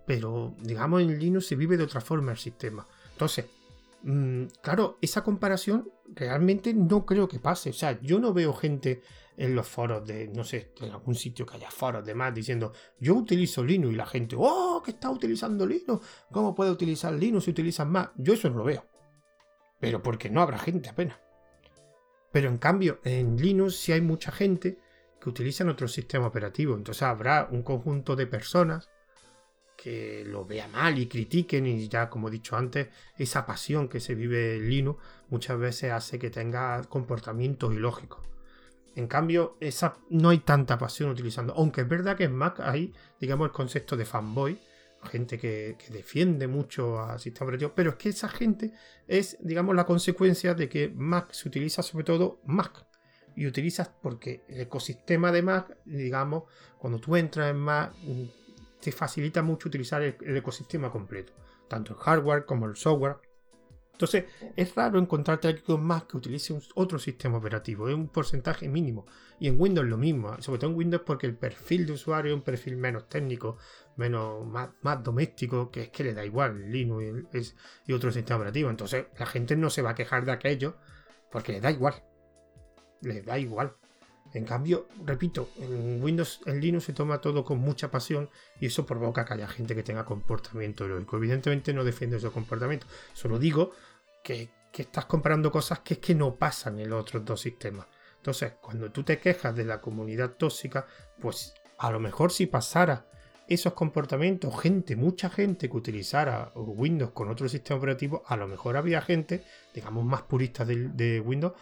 Pero, 0.06 0.54
digamos, 0.60 1.02
en 1.02 1.18
Linux 1.18 1.46
se 1.46 1.56
vive 1.56 1.76
de 1.76 1.84
otra 1.84 2.00
forma 2.00 2.32
el 2.32 2.38
sistema. 2.38 2.86
Entonces, 3.18 3.46
mm, 4.04 4.44
claro, 4.62 4.96
esa 5.00 5.24
comparación 5.24 5.90
realmente 6.14 6.72
no 6.72 7.04
creo 7.04 7.26
que 7.26 7.40
pase. 7.40 7.70
O 7.70 7.72
sea, 7.72 8.00
yo 8.00 8.20
no 8.20 8.32
veo 8.32 8.52
gente 8.52 9.02
en 9.36 9.56
los 9.56 9.66
foros 9.66 10.06
de, 10.06 10.28
no 10.28 10.44
sé, 10.44 10.72
en 10.80 10.92
algún 10.92 11.16
sitio 11.16 11.44
que 11.44 11.56
haya 11.56 11.68
foros 11.68 12.06
de 12.06 12.14
más 12.14 12.32
diciendo, 12.32 12.72
yo 13.00 13.16
utilizo 13.16 13.64
Linux 13.64 13.92
y 13.92 13.96
la 13.96 14.06
gente, 14.06 14.36
oh, 14.38 14.80
que 14.84 14.92
está 14.92 15.10
utilizando 15.10 15.66
Linux, 15.66 16.06
¿cómo 16.30 16.54
puede 16.54 16.70
utilizar 16.70 17.12
Linux 17.12 17.46
si 17.46 17.50
utilizan 17.50 17.90
más? 17.90 18.10
Yo 18.16 18.34
eso 18.34 18.48
no 18.50 18.58
lo 18.58 18.64
veo. 18.64 18.86
Pero 19.80 20.00
porque 20.00 20.30
no 20.30 20.40
habrá 20.40 20.58
gente 20.58 20.88
apenas. 20.88 21.18
Pero 22.30 22.48
en 22.48 22.58
cambio, 22.58 23.00
en 23.02 23.36
Linux 23.36 23.74
sí 23.78 23.90
hay 23.90 24.00
mucha 24.00 24.30
gente 24.30 24.78
que 25.20 25.28
utilizan 25.28 25.68
otro 25.68 25.88
sistema 25.88 26.28
operativo. 26.28 26.76
Entonces 26.76 27.02
habrá 27.02 27.48
un 27.50 27.64
conjunto 27.64 28.14
de 28.14 28.28
personas 28.28 28.88
que 29.78 30.24
lo 30.26 30.44
vea 30.44 30.66
mal 30.66 30.98
y 30.98 31.06
critiquen 31.06 31.64
y 31.64 31.88
ya 31.88 32.10
como 32.10 32.28
he 32.28 32.32
dicho 32.32 32.56
antes, 32.56 32.88
esa 33.16 33.46
pasión 33.46 33.88
que 33.88 34.00
se 34.00 34.16
vive 34.16 34.56
en 34.56 34.68
Linux 34.68 35.00
muchas 35.30 35.56
veces 35.56 35.92
hace 35.92 36.18
que 36.18 36.30
tenga 36.30 36.82
comportamientos 36.82 37.72
ilógicos. 37.72 38.26
En 38.96 39.06
cambio, 39.06 39.56
esa, 39.60 39.96
no 40.10 40.30
hay 40.30 40.38
tanta 40.38 40.76
pasión 40.78 41.10
utilizando. 41.10 41.54
Aunque 41.54 41.82
es 41.82 41.88
verdad 41.88 42.16
que 42.16 42.24
en 42.24 42.34
Mac 42.34 42.58
hay, 42.58 42.92
digamos, 43.20 43.46
el 43.46 43.52
concepto 43.52 43.96
de 43.96 44.04
fanboy, 44.04 44.58
gente 45.04 45.38
que, 45.38 45.76
defiende 45.90 46.48
mucho 46.48 47.00
al 47.00 47.20
sistema 47.20 47.44
operativo, 47.46 47.72
pero 47.76 47.90
es 47.90 47.96
que 47.96 48.08
esa 48.08 48.28
gente 48.28 48.72
es, 49.06 49.36
digamos, 49.40 49.76
la 49.76 49.86
consecuencia 49.86 50.54
de 50.54 50.68
que 50.68 50.88
Mac 50.88 51.30
se 51.30 51.46
utiliza 51.46 51.84
sobre 51.84 52.02
todo 52.02 52.40
Mac. 52.44 52.84
Y 53.36 53.46
utilizas 53.46 53.88
porque 54.02 54.42
el 54.48 54.62
ecosistema 54.62 55.30
de 55.30 55.42
Mac, 55.42 55.76
digamos, 55.84 56.44
cuando 56.78 56.98
tú 56.98 57.14
entras 57.14 57.52
en 57.52 57.58
Mac, 57.58 57.92
te 58.80 58.92
facilita 58.92 59.42
mucho 59.42 59.68
utilizar 59.68 60.02
el 60.02 60.36
ecosistema 60.36 60.90
completo, 60.90 61.32
tanto 61.68 61.94
el 61.94 61.98
hardware 61.98 62.44
como 62.44 62.66
el 62.66 62.76
software. 62.76 63.16
Entonces, 63.98 64.26
es 64.54 64.76
raro 64.76 65.00
encontrarte 65.00 65.60
con 65.60 65.84
Mac 65.84 66.06
que 66.06 66.16
utilice 66.16 66.56
otro 66.76 67.00
sistema 67.00 67.38
operativo, 67.38 67.88
es 67.88 67.96
un 67.96 68.06
porcentaje 68.06 68.68
mínimo. 68.68 69.06
Y 69.40 69.48
en 69.48 69.60
Windows 69.60 69.88
lo 69.88 69.96
mismo, 69.96 70.40
sobre 70.40 70.60
todo 70.60 70.70
en 70.70 70.76
Windows 70.76 71.02
porque 71.04 71.26
el 71.26 71.36
perfil 71.36 71.84
de 71.84 71.94
usuario 71.94 72.30
es 72.30 72.36
un 72.36 72.44
perfil 72.44 72.76
menos 72.76 73.08
técnico, 73.08 73.58
menos 73.96 74.46
más, 74.46 74.70
más 74.82 75.02
doméstico, 75.02 75.72
que 75.72 75.82
es 75.82 75.88
que 75.88 76.04
le 76.04 76.14
da 76.14 76.24
igual 76.24 76.70
Linux 76.70 77.56
y, 77.86 77.92
otro 77.92 78.12
sistema 78.12 78.36
operativo. 78.36 78.70
Entonces, 78.70 79.06
la 79.18 79.26
gente 79.26 79.56
no 79.56 79.68
se 79.68 79.82
va 79.82 79.90
a 79.90 79.94
quejar 79.96 80.24
de 80.24 80.30
aquello 80.30 80.76
porque 81.32 81.50
le 81.50 81.60
da 81.60 81.72
igual. 81.72 82.00
Le 83.02 83.22
da 83.22 83.36
igual. 83.36 83.74
En 84.34 84.44
cambio, 84.44 84.88
repito, 85.04 85.50
en 85.58 86.02
Windows, 86.02 86.40
Linux 86.46 86.84
se 86.84 86.92
toma 86.92 87.20
todo 87.20 87.44
con 87.44 87.58
mucha 87.58 87.90
pasión 87.90 88.28
y 88.60 88.66
eso 88.66 88.84
provoca 88.84 89.24
que 89.24 89.34
haya 89.34 89.48
gente 89.48 89.74
que 89.74 89.82
tenga 89.82 90.04
comportamiento 90.04 90.84
heroico. 90.84 91.16
Evidentemente 91.16 91.72
no 91.72 91.82
defiendo 91.82 92.16
ese 92.16 92.30
comportamiento, 92.30 92.86
solo 93.14 93.38
digo 93.38 93.72
que, 94.22 94.50
estás 94.74 95.06
comparando 95.06 95.50
cosas 95.50 95.80
que 95.80 95.94
es 95.94 96.00
que 96.00 96.14
no 96.14 96.36
pasan 96.36 96.78
en 96.78 96.90
los 96.90 97.00
otros 97.00 97.24
dos 97.24 97.40
sistemas. 97.40 97.86
Entonces, 98.16 98.52
cuando 98.60 98.92
tú 98.92 99.02
te 99.02 99.18
quejas 99.18 99.56
de 99.56 99.64
la 99.64 99.80
comunidad 99.80 100.36
tóxica, 100.36 100.86
pues 101.20 101.54
a 101.78 101.90
lo 101.90 101.98
mejor 101.98 102.30
si 102.30 102.46
pasara 102.46 103.06
esos 103.48 103.72
comportamientos, 103.72 104.60
gente, 104.60 104.94
mucha 104.94 105.30
gente 105.30 105.70
que 105.70 105.76
utilizara 105.76 106.52
Windows 106.54 107.12
con 107.12 107.30
otro 107.30 107.48
sistema 107.48 107.78
operativo, 107.78 108.22
a 108.26 108.36
lo 108.36 108.46
mejor 108.46 108.76
había 108.76 109.00
gente, 109.00 109.42
digamos, 109.74 110.04
más 110.04 110.22
purista 110.22 110.64
de, 110.66 111.20
Windows, 111.20 111.54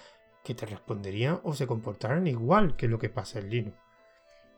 que 0.46 0.54
te 0.54 0.66
responderían 0.66 1.40
o 1.42 1.54
se 1.54 1.66
comportaran 1.66 2.26
igual 2.26 2.76
que 2.76 2.88
lo 2.88 2.98
que 2.98 3.10
pasa 3.10 3.40
en 3.40 3.50
Linux. 3.50 3.76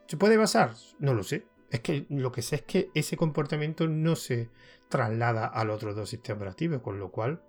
¿Se 0.07 0.16
puede 0.16 0.37
basar? 0.37 0.72
No 0.98 1.14
lo 1.14 1.22
sé. 1.22 1.46
Es 1.70 1.81
que 1.81 2.07
lo 2.11 2.31
que 2.31 2.42
sé 2.42 2.57
es 2.57 2.62
que 2.62 2.90
ese 2.94 3.16
comportamiento 3.16 3.88
no 3.88 4.16
se 4.16 4.51
traslada 4.88 5.46
al 5.46 5.70
otro 5.70 5.94
dos 5.94 6.09
sistemas 6.09 6.38
operativos, 6.38 6.81
con 6.81 6.98
lo 6.98 7.11
cual 7.11 7.42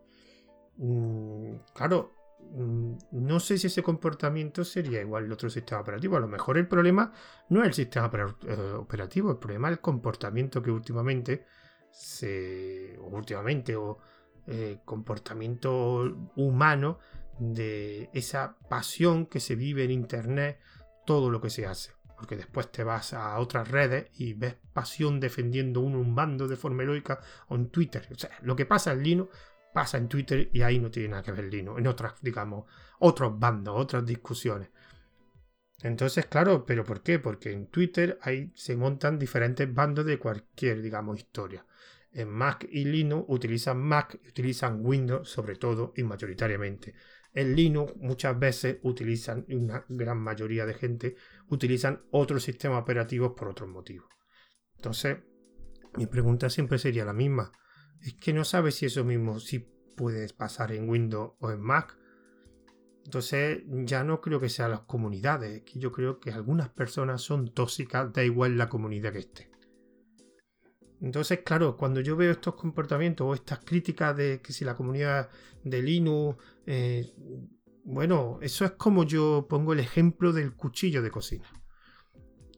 Mm, 0.79 1.55
claro, 1.73 2.13
mm, 2.55 2.93
no 3.11 3.39
sé 3.41 3.57
si 3.57 3.67
ese 3.67 3.83
comportamiento 3.83 4.63
sería 4.63 5.01
igual 5.01 5.25
el 5.25 5.31
otro 5.33 5.49
sistema 5.49 5.81
operativo. 5.81 6.17
A 6.17 6.19
lo 6.21 6.27
mejor 6.27 6.57
el 6.57 6.67
problema 6.67 7.11
no 7.49 7.61
es 7.61 7.67
el 7.67 7.73
sistema 7.73 8.09
eh, 8.47 8.73
operativo, 8.77 9.31
el 9.31 9.37
problema 9.37 9.67
es 9.69 9.73
el 9.73 9.81
comportamiento 9.81 10.61
que 10.61 10.71
últimamente 10.71 11.45
se. 11.91 12.97
últimamente, 13.11 13.75
o 13.75 13.99
eh, 14.47 14.79
comportamiento 14.85 16.31
humano 16.35 16.99
de 17.39 18.09
esa 18.13 18.57
pasión 18.69 19.25
que 19.25 19.39
se 19.39 19.55
vive 19.55 19.83
en 19.83 19.91
internet, 19.91 20.59
todo 21.05 21.29
lo 21.29 21.41
que 21.41 21.49
se 21.49 21.65
hace. 21.65 21.91
Porque 22.15 22.35
después 22.35 22.71
te 22.71 22.83
vas 22.83 23.13
a 23.13 23.39
otras 23.39 23.69
redes 23.69 24.09
y 24.17 24.33
ves 24.33 24.57
pasión 24.73 25.19
defendiendo 25.19 25.79
uno 25.79 25.99
un 25.99 26.15
bando 26.15 26.47
de 26.47 26.57
forma 26.57 26.83
heroica 26.83 27.21
o 27.47 27.55
en 27.55 27.69
Twitter. 27.69 28.07
O 28.11 28.15
sea, 28.15 28.31
lo 28.41 28.55
que 28.55 28.65
pasa 28.65 28.91
en 28.91 29.03
Linux 29.03 29.35
pasa 29.73 29.97
en 29.97 30.09
Twitter 30.09 30.49
y 30.51 30.61
ahí 30.61 30.79
no 30.79 30.91
tiene 30.91 31.09
nada 31.09 31.23
que 31.23 31.31
ver 31.31 31.45
Linux, 31.45 31.79
en 31.79 31.87
otras, 31.87 32.15
digamos, 32.21 32.65
otros 32.99 33.39
bandos, 33.39 33.75
otras 33.77 34.05
discusiones. 34.05 34.69
Entonces, 35.81 36.25
claro, 36.25 36.65
¿pero 36.65 36.83
por 36.83 37.01
qué? 37.01 37.19
Porque 37.19 37.51
en 37.51 37.67
Twitter 37.67 38.19
ahí 38.21 38.51
se 38.53 38.75
montan 38.75 39.17
diferentes 39.17 39.73
bandos 39.73 40.05
de 40.05 40.19
cualquier, 40.19 40.81
digamos, 40.81 41.17
historia. 41.17 41.65
En 42.11 42.29
Mac 42.29 42.67
y 42.69 42.85
Linux 42.85 43.25
utilizan 43.29 43.77
Mac 43.77 44.19
y 44.23 44.29
utilizan 44.29 44.83
Windows 44.83 45.29
sobre 45.29 45.55
todo 45.55 45.93
y 45.95 46.03
mayoritariamente. 46.03 46.95
En 47.33 47.55
Linux 47.55 47.95
muchas 47.97 48.37
veces 48.39 48.77
utilizan, 48.83 49.45
una 49.49 49.85
gran 49.87 50.19
mayoría 50.19 50.65
de 50.65 50.73
gente 50.73 51.15
utilizan 51.49 52.03
otros 52.11 52.43
sistemas 52.43 52.81
operativos 52.81 53.33
por 53.37 53.49
otros 53.49 53.69
motivos. 53.69 54.07
Entonces, 54.77 55.19
mi 55.97 56.05
pregunta 56.05 56.49
siempre 56.49 56.79
sería 56.79 57.05
la 57.05 57.13
misma. 57.13 57.51
Es 58.01 58.13
que 58.13 58.33
no 58.33 58.43
sabes 58.43 58.75
si 58.75 58.85
eso 58.85 59.03
mismo 59.03 59.39
si 59.39 59.59
puedes 59.95 60.33
pasar 60.33 60.71
en 60.71 60.89
Windows 60.89 61.33
o 61.39 61.51
en 61.51 61.61
Mac. 61.61 61.97
Entonces 63.05 63.63
ya 63.67 64.03
no 64.03 64.21
creo 64.21 64.39
que 64.39 64.49
sean 64.49 64.71
las 64.71 64.81
comunidades, 64.81 65.63
que 65.63 65.79
yo 65.79 65.91
creo 65.91 66.19
que 66.19 66.31
algunas 66.31 66.69
personas 66.69 67.21
son 67.21 67.53
tóxicas, 67.53 68.13
da 68.13 68.23
igual 68.23 68.57
la 68.57 68.69
comunidad 68.69 69.11
que 69.11 69.19
esté. 69.19 69.51
Entonces, 71.01 71.39
claro, 71.45 71.77
cuando 71.77 72.01
yo 72.01 72.15
veo 72.17 72.31
estos 72.31 72.55
comportamientos 72.55 73.25
o 73.25 73.33
estas 73.33 73.59
críticas 73.59 74.15
de 74.15 74.41
que 74.41 74.51
si 74.51 74.65
la 74.65 74.75
comunidad 74.75 75.29
de 75.63 75.81
Linux, 75.81 76.43
eh, 76.71 77.15
bueno, 77.83 78.37
eso 78.43 78.63
es 78.63 78.71
como 78.73 79.03
yo 79.03 79.47
pongo 79.49 79.73
el 79.73 79.79
ejemplo 79.79 80.31
del 80.31 80.55
cuchillo 80.55 81.01
de 81.01 81.09
cocina. 81.09 81.51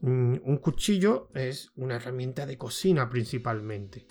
Un 0.02 0.58
cuchillo 0.58 1.30
es 1.32 1.72
una 1.76 1.94
herramienta 1.96 2.44
de 2.44 2.58
cocina 2.58 3.08
principalmente, 3.08 4.06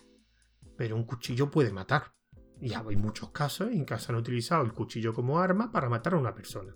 pero 0.76 0.96
un 0.96 1.04
cuchillo 1.04 1.52
puede 1.52 1.72
matar. 1.72 2.16
Y 2.60 2.74
hay 2.74 2.96
muchos 2.96 3.30
casos 3.30 3.70
en 3.72 3.86
que 3.86 4.00
se 4.00 4.12
han 4.12 4.18
utilizado 4.18 4.64
el 4.64 4.74
cuchillo 4.74 5.14
como 5.14 5.38
arma 5.38 5.72
para 5.72 5.88
matar 5.88 6.16
a 6.16 6.18
una 6.18 6.34
persona. 6.34 6.76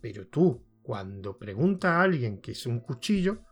Pero 0.00 0.28
tú, 0.28 0.64
cuando 0.80 1.36
preguntas 1.36 1.90
a 1.90 2.00
alguien 2.00 2.40
que 2.40 2.52
es 2.52 2.64
un 2.64 2.80
cuchillo, 2.80 3.44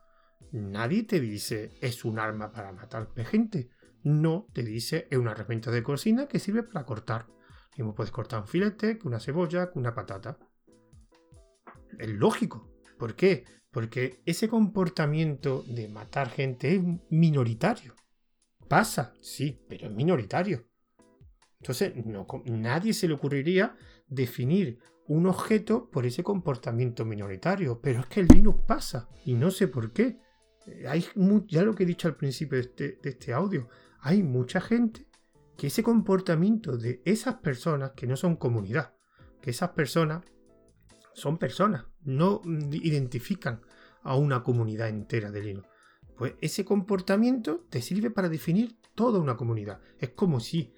nadie 0.53 1.03
te 1.03 1.20
dice 1.20 1.77
es 1.83 2.07
un 2.07 2.18
arma 2.18 2.53
para 2.53 2.72
matar 2.72 3.12
gente. 3.27 3.68
No 4.03 4.46
te 4.55 4.62
dice 4.62 5.09
es 5.11 5.18
una 5.18 5.33
herramienta 5.33 5.70
de 5.70 5.83
cocina 5.83 6.27
que 6.27 6.38
sirve 6.38 6.62
para 6.62 6.87
cortar. 6.87 7.27
Mismo 7.79 7.95
puedes 7.95 8.11
cortar 8.11 8.41
un 8.41 8.49
filete, 8.49 8.99
una 9.05 9.21
cebolla, 9.21 9.71
una 9.77 9.95
patata. 9.95 10.37
Es 11.97 12.09
lógico. 12.09 12.69
¿Por 12.99 13.14
qué? 13.14 13.45
Porque 13.71 14.21
ese 14.27 14.49
comportamiento 14.49 15.62
de 15.62 15.87
matar 15.87 16.29
gente 16.29 16.75
es 16.75 16.83
minoritario. 17.09 17.95
Pasa, 18.67 19.14
sí, 19.23 19.64
pero 19.69 19.87
es 19.87 19.93
minoritario. 19.93 20.67
Entonces, 21.61 21.95
no, 22.05 22.27
nadie 22.47 22.93
se 22.93 23.07
le 23.07 23.14
ocurriría 23.14 23.77
definir 24.09 24.81
un 25.07 25.29
objeto 25.29 25.88
por 25.88 26.05
ese 26.05 26.25
comportamiento 26.25 27.05
minoritario. 27.05 27.81
Pero 27.81 28.01
es 28.01 28.07
que 28.07 28.21
el 28.21 28.27
Linux 28.27 28.64
pasa 28.67 29.09
y 29.25 29.35
no 29.35 29.53
sé 29.53 29.69
por 29.69 29.93
qué. 29.93 30.19
Hay, 30.88 31.05
ya 31.47 31.62
lo 31.62 31.77
que 31.77 31.85
he 31.85 31.87
dicho 31.87 32.09
al 32.09 32.17
principio 32.17 32.57
de 32.57 32.64
este, 32.64 32.99
de 33.01 33.11
este 33.11 33.33
audio, 33.33 33.69
hay 34.01 34.25
mucha 34.25 34.61
gente 34.61 35.08
que 35.59 35.66
ese 35.66 35.83
comportamiento 35.83 36.79
de 36.79 37.03
esas 37.05 37.35
personas 37.35 37.90
que 37.97 38.07
no 38.07 38.16
son 38.16 38.37
comunidad, 38.37 38.94
que 39.42 39.51
esas 39.51 39.71
personas 39.71 40.25
son 41.14 41.37
personas, 41.37 41.85
no 42.05 42.40
identifican 42.71 43.61
a 44.03 44.14
una 44.14 44.44
comunidad 44.44 44.88
entera 44.88 45.33
de 45.33 45.42
Linux. 45.42 45.68
Pues 46.16 46.35
ese 46.40 46.64
comportamiento 46.64 47.66
te 47.71 47.83
sirve 47.83 48.09
para 48.11 48.29
definir 48.29 48.79
toda 48.94 49.18
una 49.18 49.37
comunidad. 49.37 49.81
Es 49.99 50.11
como 50.11 50.38
si 50.38 50.73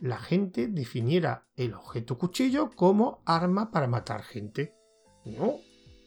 la 0.00 0.18
gente 0.18 0.68
definiera 0.68 1.48
el 1.56 1.74
objeto 1.74 2.16
cuchillo 2.16 2.70
como 2.70 3.24
arma 3.26 3.72
para 3.72 3.88
matar 3.88 4.22
gente. 4.22 4.76
No, 5.24 5.56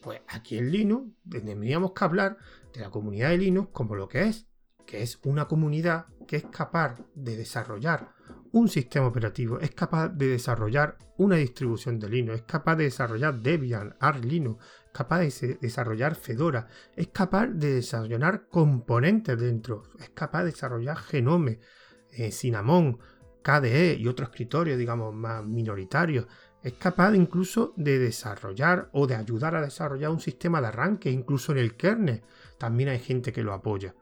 pues 0.02 0.22
aquí 0.28 0.56
en 0.56 0.72
Linux 0.72 1.12
tendríamos 1.28 1.92
que 1.92 2.04
hablar 2.04 2.38
de 2.72 2.80
la 2.80 2.90
comunidad 2.90 3.28
de 3.28 3.38
Linux 3.38 3.68
como 3.70 3.94
lo 3.94 4.08
que 4.08 4.22
es, 4.22 4.48
que 4.86 5.02
es 5.02 5.18
una 5.24 5.46
comunidad 5.46 6.06
que 6.26 6.36
es 6.36 6.46
capaz 6.46 7.00
de 7.14 7.36
desarrollar 7.36 8.14
un 8.52 8.68
sistema 8.68 9.06
operativo, 9.06 9.58
es 9.58 9.72
capaz 9.72 10.08
de 10.10 10.28
desarrollar 10.28 10.96
una 11.18 11.36
distribución 11.36 11.98
de 11.98 12.08
Linux, 12.08 12.38
es 12.38 12.44
capaz 12.44 12.76
de 12.76 12.84
desarrollar 12.84 13.40
Debian, 13.40 13.96
Arch 13.98 14.24
Linux, 14.24 14.64
es 14.86 14.92
capaz 14.92 15.20
de 15.20 15.58
desarrollar 15.60 16.14
Fedora, 16.14 16.68
es 16.94 17.08
capaz 17.08 17.48
de 17.48 17.74
desarrollar 17.74 18.46
componentes 18.48 19.38
dentro, 19.38 19.82
es 19.98 20.10
capaz 20.10 20.44
de 20.44 20.52
desarrollar 20.52 20.96
Genome, 20.98 21.58
eh, 22.12 22.30
Cinnamon, 22.30 22.98
KDE 23.42 23.96
y 23.98 24.08
otros 24.08 24.30
escritorios, 24.30 24.78
digamos, 24.78 25.14
más 25.14 25.44
minoritarios. 25.44 26.26
Es 26.62 26.72
capaz 26.74 27.14
incluso 27.14 27.74
de 27.76 27.98
desarrollar 27.98 28.88
o 28.92 29.06
de 29.06 29.16
ayudar 29.16 29.54
a 29.54 29.60
desarrollar 29.60 30.10
un 30.10 30.20
sistema 30.20 30.60
de 30.60 30.68
arranque, 30.68 31.10
incluso 31.10 31.52
en 31.52 31.58
el 31.58 31.76
kernel. 31.76 32.22
También 32.56 32.88
hay 32.88 33.00
gente 33.00 33.32
que 33.32 33.42
lo 33.42 33.52
apoya. 33.52 33.94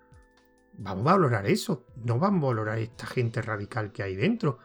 Vamos 0.78 1.06
a 1.06 1.12
valorar 1.12 1.46
eso, 1.46 1.86
no 2.04 2.18
vamos 2.18 2.44
a 2.44 2.46
valorar 2.48 2.78
esta 2.78 3.06
gente 3.06 3.42
radical 3.42 3.92
que 3.92 4.02
hay 4.02 4.16
dentro. 4.16 4.58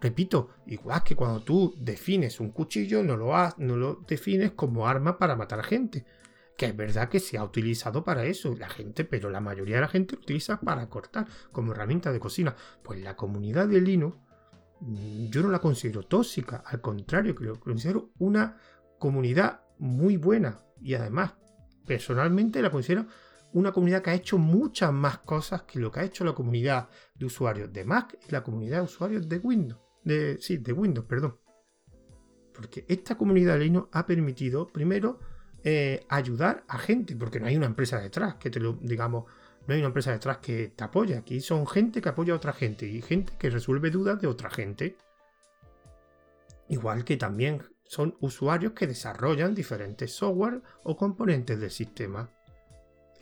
Repito, 0.00 0.50
igual 0.66 1.02
que 1.02 1.16
cuando 1.16 1.42
tú 1.42 1.74
defines 1.78 2.38
un 2.38 2.50
cuchillo, 2.50 3.02
no 3.02 3.16
lo, 3.16 3.32
no 3.58 3.76
lo 3.76 3.94
defines 4.06 4.52
como 4.52 4.86
arma 4.86 5.18
para 5.18 5.36
matar 5.36 5.60
a 5.60 5.64
gente. 5.64 6.04
Que 6.56 6.66
es 6.66 6.76
verdad 6.76 7.08
que 7.08 7.20
se 7.20 7.38
ha 7.38 7.44
utilizado 7.44 8.04
para 8.04 8.24
eso, 8.26 8.54
la 8.54 8.68
gente, 8.68 9.04
pero 9.04 9.30
la 9.30 9.40
mayoría 9.40 9.76
de 9.76 9.80
la 9.80 9.88
gente 9.88 10.14
lo 10.14 10.22
utiliza 10.22 10.60
para 10.60 10.88
cortar 10.88 11.26
como 11.50 11.72
herramienta 11.72 12.12
de 12.12 12.20
cocina. 12.20 12.54
Pues 12.82 13.00
la 13.00 13.16
comunidad 13.16 13.66
de 13.66 13.80
Linux, 13.80 14.18
mm, 14.80 15.30
yo 15.30 15.42
no 15.42 15.48
la 15.48 15.60
considero 15.60 16.02
tóxica, 16.02 16.62
al 16.66 16.80
contrario, 16.80 17.34
que 17.34 17.44
lo 17.44 17.58
considero 17.58 18.10
una 18.18 18.58
comunidad 18.98 19.62
muy 19.78 20.16
buena. 20.18 20.58
Y 20.80 20.94
además, 20.94 21.32
personalmente 21.86 22.62
la 22.62 22.70
considero 22.70 23.06
una 23.54 23.72
comunidad 23.72 24.02
que 24.02 24.10
ha 24.10 24.14
hecho 24.14 24.36
muchas 24.36 24.92
más 24.92 25.18
cosas 25.18 25.62
que 25.62 25.78
lo 25.78 25.90
que 25.90 26.00
ha 26.00 26.04
hecho 26.04 26.24
la 26.24 26.34
comunidad 26.34 26.88
de 27.14 27.24
usuarios 27.24 27.72
de 27.72 27.84
Mac 27.84 28.18
y 28.28 28.32
la 28.32 28.42
comunidad 28.42 28.78
de 28.78 28.84
usuarios 28.84 29.28
de 29.28 29.38
Windows. 29.38 29.80
De, 30.02 30.38
sí, 30.40 30.58
de 30.58 30.72
Windows, 30.72 31.06
perdón. 31.06 31.38
Porque 32.52 32.84
esta 32.88 33.16
comunidad 33.16 33.54
de 33.54 33.64
Linux 33.64 33.88
ha 33.92 34.06
permitido, 34.06 34.66
primero, 34.66 35.20
eh, 35.62 36.04
ayudar 36.08 36.64
a 36.68 36.78
gente, 36.78 37.16
porque 37.16 37.38
no 37.38 37.46
hay 37.46 37.56
una 37.56 37.66
empresa 37.66 38.00
detrás 38.00 38.34
que 38.34 38.50
te 38.50 38.58
lo, 38.60 38.74
digamos, 38.74 39.24
no 39.66 39.72
hay 39.72 39.80
una 39.80 39.88
empresa 39.88 40.10
detrás 40.10 40.38
que 40.38 40.68
te 40.68 40.84
apoya. 40.84 41.18
Aquí 41.18 41.40
son 41.40 41.66
gente 41.66 42.02
que 42.02 42.08
apoya 42.08 42.34
a 42.34 42.36
otra 42.36 42.52
gente 42.52 42.86
y 42.86 43.00
gente 43.02 43.34
que 43.38 43.50
resuelve 43.50 43.90
dudas 43.90 44.20
de 44.20 44.26
otra 44.26 44.50
gente. 44.50 44.96
Igual 46.68 47.04
que 47.04 47.16
también 47.16 47.62
son 47.84 48.16
usuarios 48.20 48.72
que 48.72 48.88
desarrollan 48.88 49.54
diferentes 49.54 50.12
software 50.12 50.60
o 50.82 50.96
componentes 50.96 51.60
del 51.60 51.70
sistema. 51.70 52.30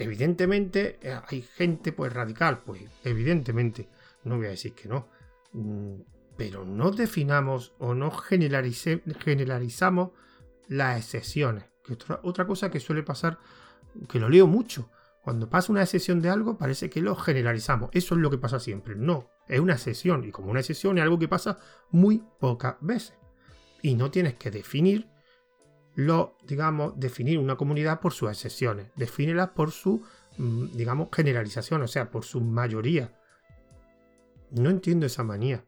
Evidentemente 0.02 0.98
eh, 1.02 1.18
hay 1.28 1.42
gente 1.42 1.92
pues 1.92 2.12
radical, 2.12 2.62
pues 2.64 2.82
evidentemente, 3.04 3.88
no 4.24 4.36
voy 4.36 4.46
a 4.46 4.50
decir 4.50 4.74
que 4.74 4.88
no, 4.88 5.08
mm, 5.52 6.00
pero 6.36 6.64
no 6.64 6.90
definamos 6.90 7.72
o 7.78 7.94
no 7.94 8.10
generalizamos 8.10 10.10
las 10.68 10.98
excepciones. 10.98 11.64
Que 11.84 11.94
otra, 11.94 12.20
otra 12.22 12.46
cosa 12.46 12.70
que 12.70 12.80
suele 12.80 13.02
pasar, 13.02 13.38
que 14.08 14.18
lo 14.18 14.28
leo 14.28 14.46
mucho, 14.46 14.90
cuando 15.22 15.48
pasa 15.48 15.72
una 15.72 15.82
excepción 15.82 16.20
de 16.20 16.30
algo 16.30 16.58
parece 16.58 16.90
que 16.90 17.00
lo 17.00 17.14
generalizamos. 17.14 17.90
Eso 17.92 18.14
es 18.14 18.20
lo 18.20 18.30
que 18.30 18.38
pasa 18.38 18.58
siempre. 18.58 18.96
No, 18.96 19.30
es 19.48 19.60
una 19.60 19.74
excepción 19.74 20.24
y 20.24 20.32
como 20.32 20.50
una 20.50 20.60
excepción 20.60 20.98
es 20.98 21.02
algo 21.02 21.18
que 21.18 21.28
pasa 21.28 21.58
muy 21.90 22.24
pocas 22.40 22.76
veces. 22.80 23.14
Y 23.82 23.94
no 23.94 24.10
tienes 24.10 24.34
que 24.34 24.50
definir 24.50 25.12
lo, 25.94 26.37
digamos, 26.46 26.98
definir 26.98 27.38
una 27.38 27.57
comunidad 27.57 28.00
por 28.00 28.12
sus 28.12 28.31
excepciones, 28.31 28.87
defínelas 28.96 29.50
por 29.50 29.70
su, 29.70 30.02
mm, 30.38 30.66
digamos, 30.72 31.09
generalización, 31.12 31.83
o 31.83 31.88
sea, 31.88 32.11
por 32.11 32.24
su 32.24 32.40
mayoría. 32.40 33.12
No 34.50 34.70
entiendo 34.70 35.07
esa 35.07 35.22
manía. 35.22 35.64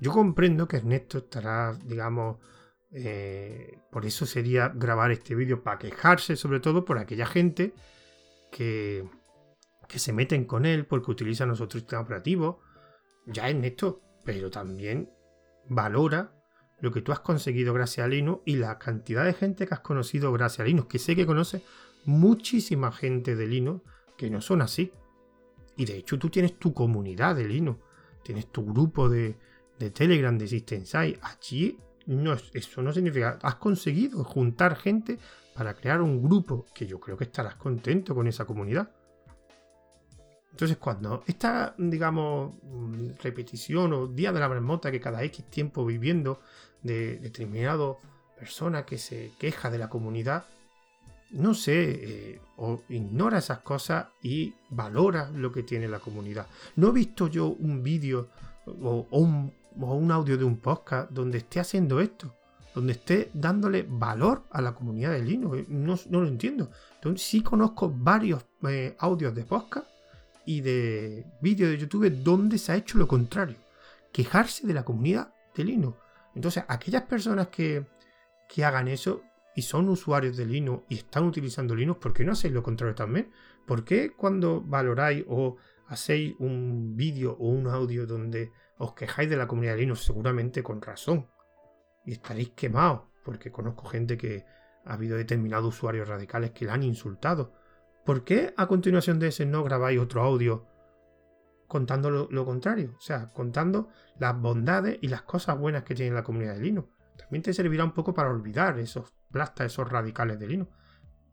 Yo 0.00 0.12
comprendo 0.12 0.68
que 0.68 0.78
Ernesto 0.78 1.18
estará, 1.18 1.76
digamos, 1.84 2.38
eh, 2.92 3.78
por 3.90 4.06
eso 4.06 4.24
sería 4.24 4.68
grabar 4.68 5.10
este 5.10 5.34
vídeo 5.34 5.62
para 5.62 5.78
quejarse, 5.78 6.36
sobre 6.36 6.60
todo 6.60 6.84
por 6.84 6.98
aquella 6.98 7.26
gente 7.26 7.74
que, 8.50 9.06
que 9.88 9.98
se 9.98 10.12
meten 10.12 10.44
con 10.44 10.64
él 10.64 10.86
porque 10.86 11.10
utilizan 11.10 11.48
nuestro 11.48 11.70
sistema 11.70 12.02
operativo. 12.02 12.60
Ya 13.26 13.50
Ernesto, 13.50 14.00
pero 14.24 14.50
también 14.50 15.10
valora 15.68 16.37
lo 16.80 16.92
que 16.92 17.02
tú 17.02 17.12
has 17.12 17.20
conseguido 17.20 17.74
gracias 17.74 18.04
a 18.04 18.08
Linux 18.08 18.42
y 18.44 18.56
la 18.56 18.78
cantidad 18.78 19.24
de 19.24 19.32
gente 19.32 19.66
que 19.66 19.74
has 19.74 19.80
conocido 19.80 20.32
gracias 20.32 20.60
a 20.60 20.64
Linux, 20.64 20.88
que 20.88 20.98
sé 20.98 21.16
que 21.16 21.26
conoces 21.26 21.62
muchísima 22.04 22.92
gente 22.92 23.36
de 23.36 23.46
Linux 23.46 23.82
que 24.16 24.30
no 24.30 24.40
son 24.40 24.62
así. 24.62 24.92
Y 25.76 25.84
de 25.84 25.96
hecho 25.96 26.18
tú 26.18 26.28
tienes 26.28 26.58
tu 26.58 26.72
comunidad 26.72 27.36
de 27.36 27.44
Linux, 27.44 27.80
tienes 28.22 28.46
tu 28.46 28.64
grupo 28.64 29.08
de, 29.08 29.36
Telegram, 29.92 30.36
de 30.36 30.48
SystemSide. 30.48 31.18
Allí 31.22 31.78
no, 32.06 32.34
eso 32.52 32.82
no 32.82 32.92
significa, 32.92 33.38
has 33.42 33.56
conseguido 33.56 34.24
juntar 34.24 34.76
gente 34.76 35.18
para 35.54 35.74
crear 35.74 36.00
un 36.00 36.22
grupo 36.22 36.66
que 36.74 36.86
yo 36.86 36.98
creo 37.00 37.16
que 37.16 37.24
estarás 37.24 37.56
contento 37.56 38.14
con 38.14 38.26
esa 38.26 38.44
comunidad. 38.44 38.90
Entonces, 40.58 40.78
cuando 40.78 41.22
esta, 41.28 41.72
digamos, 41.78 42.54
repetición 43.22 43.92
o 43.92 44.08
día 44.08 44.32
de 44.32 44.40
la 44.40 44.48
marmota 44.48 44.90
que 44.90 45.00
cada 45.00 45.22
X 45.22 45.44
tiempo 45.44 45.86
viviendo 45.86 46.40
de 46.82 47.18
determinado 47.18 48.00
persona 48.36 48.84
que 48.84 48.98
se 48.98 49.30
queja 49.38 49.70
de 49.70 49.78
la 49.78 49.88
comunidad, 49.88 50.46
no 51.30 51.54
sé, 51.54 51.74
eh, 51.90 52.40
o 52.56 52.82
ignora 52.88 53.38
esas 53.38 53.60
cosas 53.60 54.08
y 54.20 54.52
valora 54.68 55.30
lo 55.30 55.52
que 55.52 55.62
tiene 55.62 55.86
la 55.86 56.00
comunidad. 56.00 56.48
No 56.74 56.88
he 56.88 56.92
visto 56.92 57.28
yo 57.28 57.46
un 57.46 57.84
vídeo 57.84 58.26
o, 58.66 59.06
un, 59.12 60.10
audio 60.10 60.36
de 60.36 60.42
un 60.42 60.56
podcast 60.56 61.12
donde 61.12 61.38
esté 61.38 61.60
haciendo 61.60 62.00
esto, 62.00 62.34
donde 62.74 62.94
esté 62.94 63.30
dándole 63.32 63.86
valor 63.88 64.42
a 64.50 64.60
la 64.60 64.74
comunidad 64.74 65.12
de 65.12 65.22
Linux. 65.22 65.58
Eh, 65.58 65.66
no, 65.68 65.96
lo 66.10 66.26
entiendo. 66.26 66.68
Entonces 66.96 67.24
sí 67.24 67.42
conozco 67.42 67.88
varios 67.96 68.44
eh, 68.68 68.96
audios 68.98 69.36
de 69.36 69.44
podcast 69.44 69.86
y 70.48 70.62
de 70.62 71.26
vídeos 71.42 71.68
de 71.68 71.76
YouTube 71.76 72.10
donde 72.24 72.56
se 72.56 72.72
ha 72.72 72.76
hecho 72.76 72.96
lo 72.96 73.06
contrario. 73.06 73.58
Quejarse 74.10 74.66
de 74.66 74.72
la 74.72 74.82
comunidad 74.82 75.34
de 75.54 75.62
Linux. 75.62 75.98
Entonces, 76.34 76.64
aquellas 76.68 77.02
personas 77.02 77.48
que, 77.48 77.84
que 78.48 78.64
hagan 78.64 78.88
eso 78.88 79.20
y 79.54 79.60
son 79.60 79.90
usuarios 79.90 80.38
de 80.38 80.46
Linux 80.46 80.84
y 80.88 80.94
están 80.94 81.24
utilizando 81.24 81.76
Linux, 81.76 82.00
¿por 82.00 82.14
qué 82.14 82.24
no 82.24 82.32
hacéis 82.32 82.54
lo 82.54 82.62
contrario 82.62 82.94
también? 82.94 83.30
¿Por 83.66 83.84
qué 83.84 84.12
cuando 84.16 84.62
valoráis 84.62 85.22
o 85.28 85.58
hacéis 85.86 86.34
un 86.38 86.96
vídeo 86.96 87.36
o 87.38 87.48
un 87.48 87.66
audio 87.66 88.06
donde 88.06 88.50
os 88.78 88.94
quejáis 88.94 89.28
de 89.28 89.36
la 89.36 89.46
comunidad 89.46 89.74
de 89.74 89.80
Linux? 89.80 90.00
Seguramente 90.00 90.62
con 90.62 90.80
razón. 90.80 91.28
Y 92.06 92.12
estaréis 92.12 92.52
quemados, 92.56 93.02
porque 93.22 93.52
conozco 93.52 93.84
gente 93.84 94.16
que 94.16 94.46
ha 94.86 94.94
habido 94.94 95.18
determinados 95.18 95.74
usuarios 95.74 96.08
radicales 96.08 96.52
que 96.52 96.64
la 96.64 96.72
han 96.72 96.84
insultado. 96.84 97.52
¿Por 98.08 98.24
qué 98.24 98.54
a 98.56 98.66
continuación 98.68 99.18
de 99.18 99.28
ese 99.28 99.44
no 99.44 99.62
grabáis 99.62 100.00
otro 100.00 100.22
audio 100.22 100.64
contando 101.66 102.10
lo, 102.10 102.44
contrario? 102.46 102.94
O 102.96 103.00
sea, 103.02 103.30
contando 103.34 103.90
las 104.18 104.34
bondades 104.40 104.98
y 105.02 105.08
las 105.08 105.20
cosas 105.24 105.58
buenas 105.58 105.82
que 105.82 105.94
tiene 105.94 106.14
la 106.14 106.22
comunidad 106.22 106.54
de 106.54 106.62
Linux. 106.62 106.88
También 107.18 107.42
te 107.42 107.52
servirá 107.52 107.84
un 107.84 107.92
poco 107.92 108.14
para 108.14 108.30
olvidar 108.30 108.78
esos 108.78 109.12
plastas, 109.30 109.66
esos 109.66 109.92
radicales 109.92 110.38
de 110.38 110.46
Linux. 110.46 110.72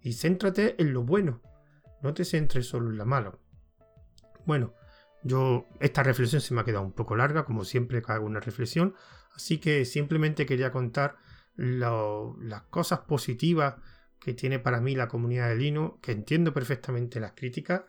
Y 0.01 0.11
céntrate 0.11 0.75
en 0.77 0.91
lo 0.91 1.03
bueno. 1.03 1.41
No 2.01 2.13
te 2.13 2.25
centres 2.25 2.67
solo 2.67 2.89
en 2.89 2.97
lo 2.97 3.05
malo. 3.05 3.39
Bueno, 4.45 4.73
yo 5.23 5.69
esta 5.79 6.03
reflexión 6.03 6.41
se 6.41 6.53
me 6.53 6.59
ha 6.59 6.65
quedado 6.65 6.83
un 6.83 6.91
poco 6.91 7.15
larga, 7.15 7.45
como 7.45 7.63
siempre 7.63 8.01
que 8.01 8.11
hago 8.11 8.25
una 8.25 8.41
reflexión. 8.41 8.95
Así 9.33 9.59
que 9.59 9.85
simplemente 9.85 10.45
quería 10.45 10.73
contar 10.73 11.15
las 11.55 12.63
cosas 12.63 12.99
positivas 13.07 13.75
que 14.19 14.33
tiene 14.33 14.59
para 14.59 14.81
mí 14.81 14.95
la 14.95 15.07
comunidad 15.07 15.49
de 15.49 15.55
Linux, 15.55 15.99
que 16.01 16.11
entiendo 16.11 16.53
perfectamente 16.53 17.19
las 17.19 17.33
críticas, 17.33 17.83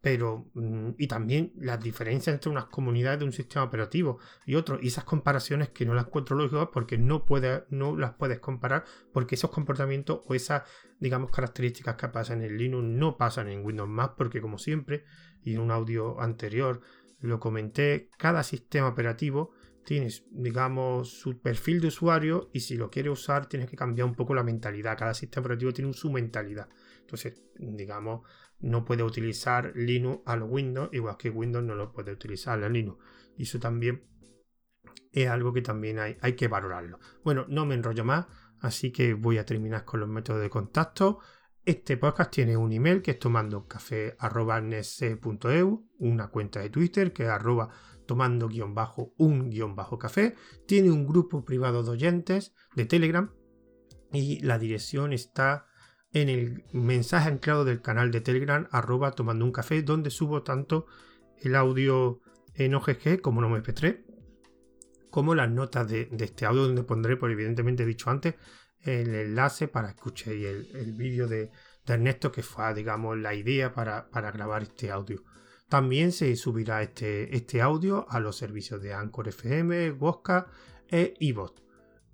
pero 0.00 0.50
mm, 0.54 0.90
y 0.98 1.06
también 1.08 1.52
las 1.56 1.80
diferencias 1.80 2.34
entre 2.34 2.50
unas 2.50 2.66
comunidades 2.66 3.20
de 3.20 3.26
un 3.26 3.32
sistema 3.32 3.64
operativo 3.64 4.18
y 4.46 4.54
otro, 4.54 4.78
y 4.80 4.88
esas 4.88 5.04
comparaciones 5.04 5.70
que 5.70 5.84
no 5.84 5.94
las 5.94 6.06
encuentro 6.06 6.36
lógicas 6.36 6.68
porque 6.72 6.96
no, 6.96 7.26
puede, 7.26 7.64
no 7.70 7.96
las 7.96 8.14
puedes 8.14 8.40
comparar, 8.40 8.84
porque 9.12 9.34
esos 9.34 9.50
comportamientos 9.50 10.22
o 10.26 10.34
esas, 10.34 10.62
digamos, 10.98 11.30
características 11.30 11.96
que 11.96 12.08
pasan 12.08 12.42
en 12.42 12.56
Linux 12.56 12.84
no 12.84 13.16
pasan 13.18 13.48
en 13.48 13.64
Windows 13.64 13.88
más, 13.88 14.10
porque 14.16 14.40
como 14.40 14.58
siempre, 14.58 15.04
y 15.42 15.54
en 15.54 15.60
un 15.60 15.70
audio 15.70 16.20
anterior 16.20 16.80
lo 17.20 17.38
comenté, 17.38 18.08
cada 18.16 18.42
sistema 18.42 18.88
operativo 18.88 19.52
tienes, 19.84 20.24
digamos, 20.30 21.20
su 21.20 21.40
perfil 21.40 21.80
de 21.80 21.88
usuario 21.88 22.50
y 22.52 22.60
si 22.60 22.76
lo 22.76 22.90
quieres 22.90 23.12
usar 23.12 23.46
tienes 23.46 23.68
que 23.68 23.76
cambiar 23.76 24.06
un 24.06 24.14
poco 24.14 24.34
la 24.34 24.42
mentalidad. 24.42 24.98
Cada 24.98 25.14
sistema 25.14 25.46
operativo 25.46 25.72
tiene 25.72 25.92
su 25.92 26.10
mentalidad. 26.10 26.68
Entonces, 27.00 27.42
digamos, 27.58 28.22
no 28.60 28.84
puede 28.84 29.02
utilizar 29.02 29.72
Linux 29.74 30.22
a 30.26 30.36
los 30.36 30.50
Windows, 30.50 30.90
igual 30.92 31.16
que 31.16 31.30
Windows 31.30 31.64
no 31.64 31.74
lo 31.74 31.92
puede 31.92 32.12
utilizar 32.12 32.62
a 32.62 32.68
Linux. 32.68 33.02
Y 33.36 33.44
eso 33.44 33.58
también 33.58 34.04
es 35.12 35.28
algo 35.28 35.52
que 35.52 35.62
también 35.62 35.98
hay, 35.98 36.32
que 36.34 36.48
valorarlo. 36.48 36.98
Bueno, 37.24 37.46
no 37.48 37.66
me 37.66 37.74
enrollo 37.74 38.04
más, 38.04 38.26
así 38.60 38.92
que 38.92 39.14
voy 39.14 39.38
a 39.38 39.44
terminar 39.44 39.84
con 39.84 39.98
los 40.00 40.08
métodos 40.08 40.40
de 40.40 40.50
contacto. 40.50 41.18
Este 41.64 41.96
podcast 41.96 42.30
tiene 42.30 42.56
un 42.56 42.72
email 42.72 43.02
que 43.02 43.10
es 43.12 43.18
tomando.café.eu, 43.18 45.88
una 45.98 46.28
cuenta 46.28 46.60
de 46.60 46.70
Twitter 46.70 47.12
que 47.12 47.24
es 47.24 47.28
arroba 47.28 47.70
tomando 48.10 48.48
guion 48.48 48.74
bajo 48.74 49.14
un 49.18 49.50
guion 49.50 49.76
bajo 49.76 49.96
café. 49.96 50.34
Tiene 50.66 50.90
un 50.90 51.06
grupo 51.06 51.44
privado 51.44 51.84
de 51.84 51.90
oyentes 51.90 52.52
de 52.74 52.84
Telegram 52.84 53.32
y 54.12 54.40
la 54.40 54.58
dirección 54.58 55.12
está 55.12 55.66
en 56.12 56.28
el 56.28 56.64
mensaje 56.72 57.28
anclado 57.28 57.64
del 57.64 57.82
canal 57.82 58.10
de 58.10 58.20
Telegram 58.20 58.66
arroba 58.72 59.12
tomando 59.12 59.44
un 59.44 59.52
café 59.52 59.80
donde 59.84 60.10
subo 60.10 60.42
tanto 60.42 60.86
el 61.38 61.54
audio 61.54 62.20
en 62.54 62.74
OGG 62.74 63.20
como 63.20 63.44
en 63.44 63.62
MP3 63.62 64.02
como 65.10 65.36
las 65.36 65.48
notas 65.48 65.88
de, 65.88 66.08
este 66.18 66.46
audio 66.46 66.62
donde 66.66 66.82
pondré, 66.82 67.16
por 67.16 67.30
evidentemente 67.30 67.86
dicho 67.86 68.10
antes, 68.10 68.34
el 68.80 69.14
enlace 69.14 69.68
para 69.68 69.90
escuchar 69.90 70.32
el, 70.32 70.68
el 70.74 70.94
vídeo 70.94 71.28
de, 71.28 71.52
Ernesto 71.86 72.30
que 72.30 72.42
fue, 72.42 72.72
digamos, 72.74 73.18
la 73.18 73.34
idea 73.34 73.72
para 73.72 74.30
grabar 74.32 74.62
este 74.62 74.92
audio. 74.92 75.24
También 75.70 76.10
se 76.10 76.34
subirá 76.34 76.82
este, 76.82 77.36
este 77.36 77.62
audio 77.62 78.04
a 78.10 78.18
los 78.18 78.36
servicios 78.36 78.82
de 78.82 78.92
Anchor 78.92 79.28
FM, 79.28 79.92
Wosca 79.92 80.48
e 80.88 81.14
iBot. 81.20 81.62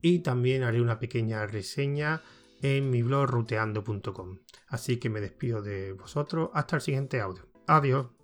Y 0.03 0.19
también 0.19 0.63
haré 0.63 0.83
una 0.83 0.99
pequeña 0.99 1.47
reseña 1.47 2.21
en 2.61 2.91
mi 2.91 3.03
blog 3.03 3.31
ruteando.com. 3.31 4.41
Así 4.69 4.99
que 4.99 5.09
me 5.09 5.23
despido 5.23 5.63
de 5.63 5.95
vosotros 5.95 6.51
hasta 6.53 6.77
el 6.77 6.83
siguiente 6.83 7.19
audio. 7.23 7.49
Adiós. 7.67 8.16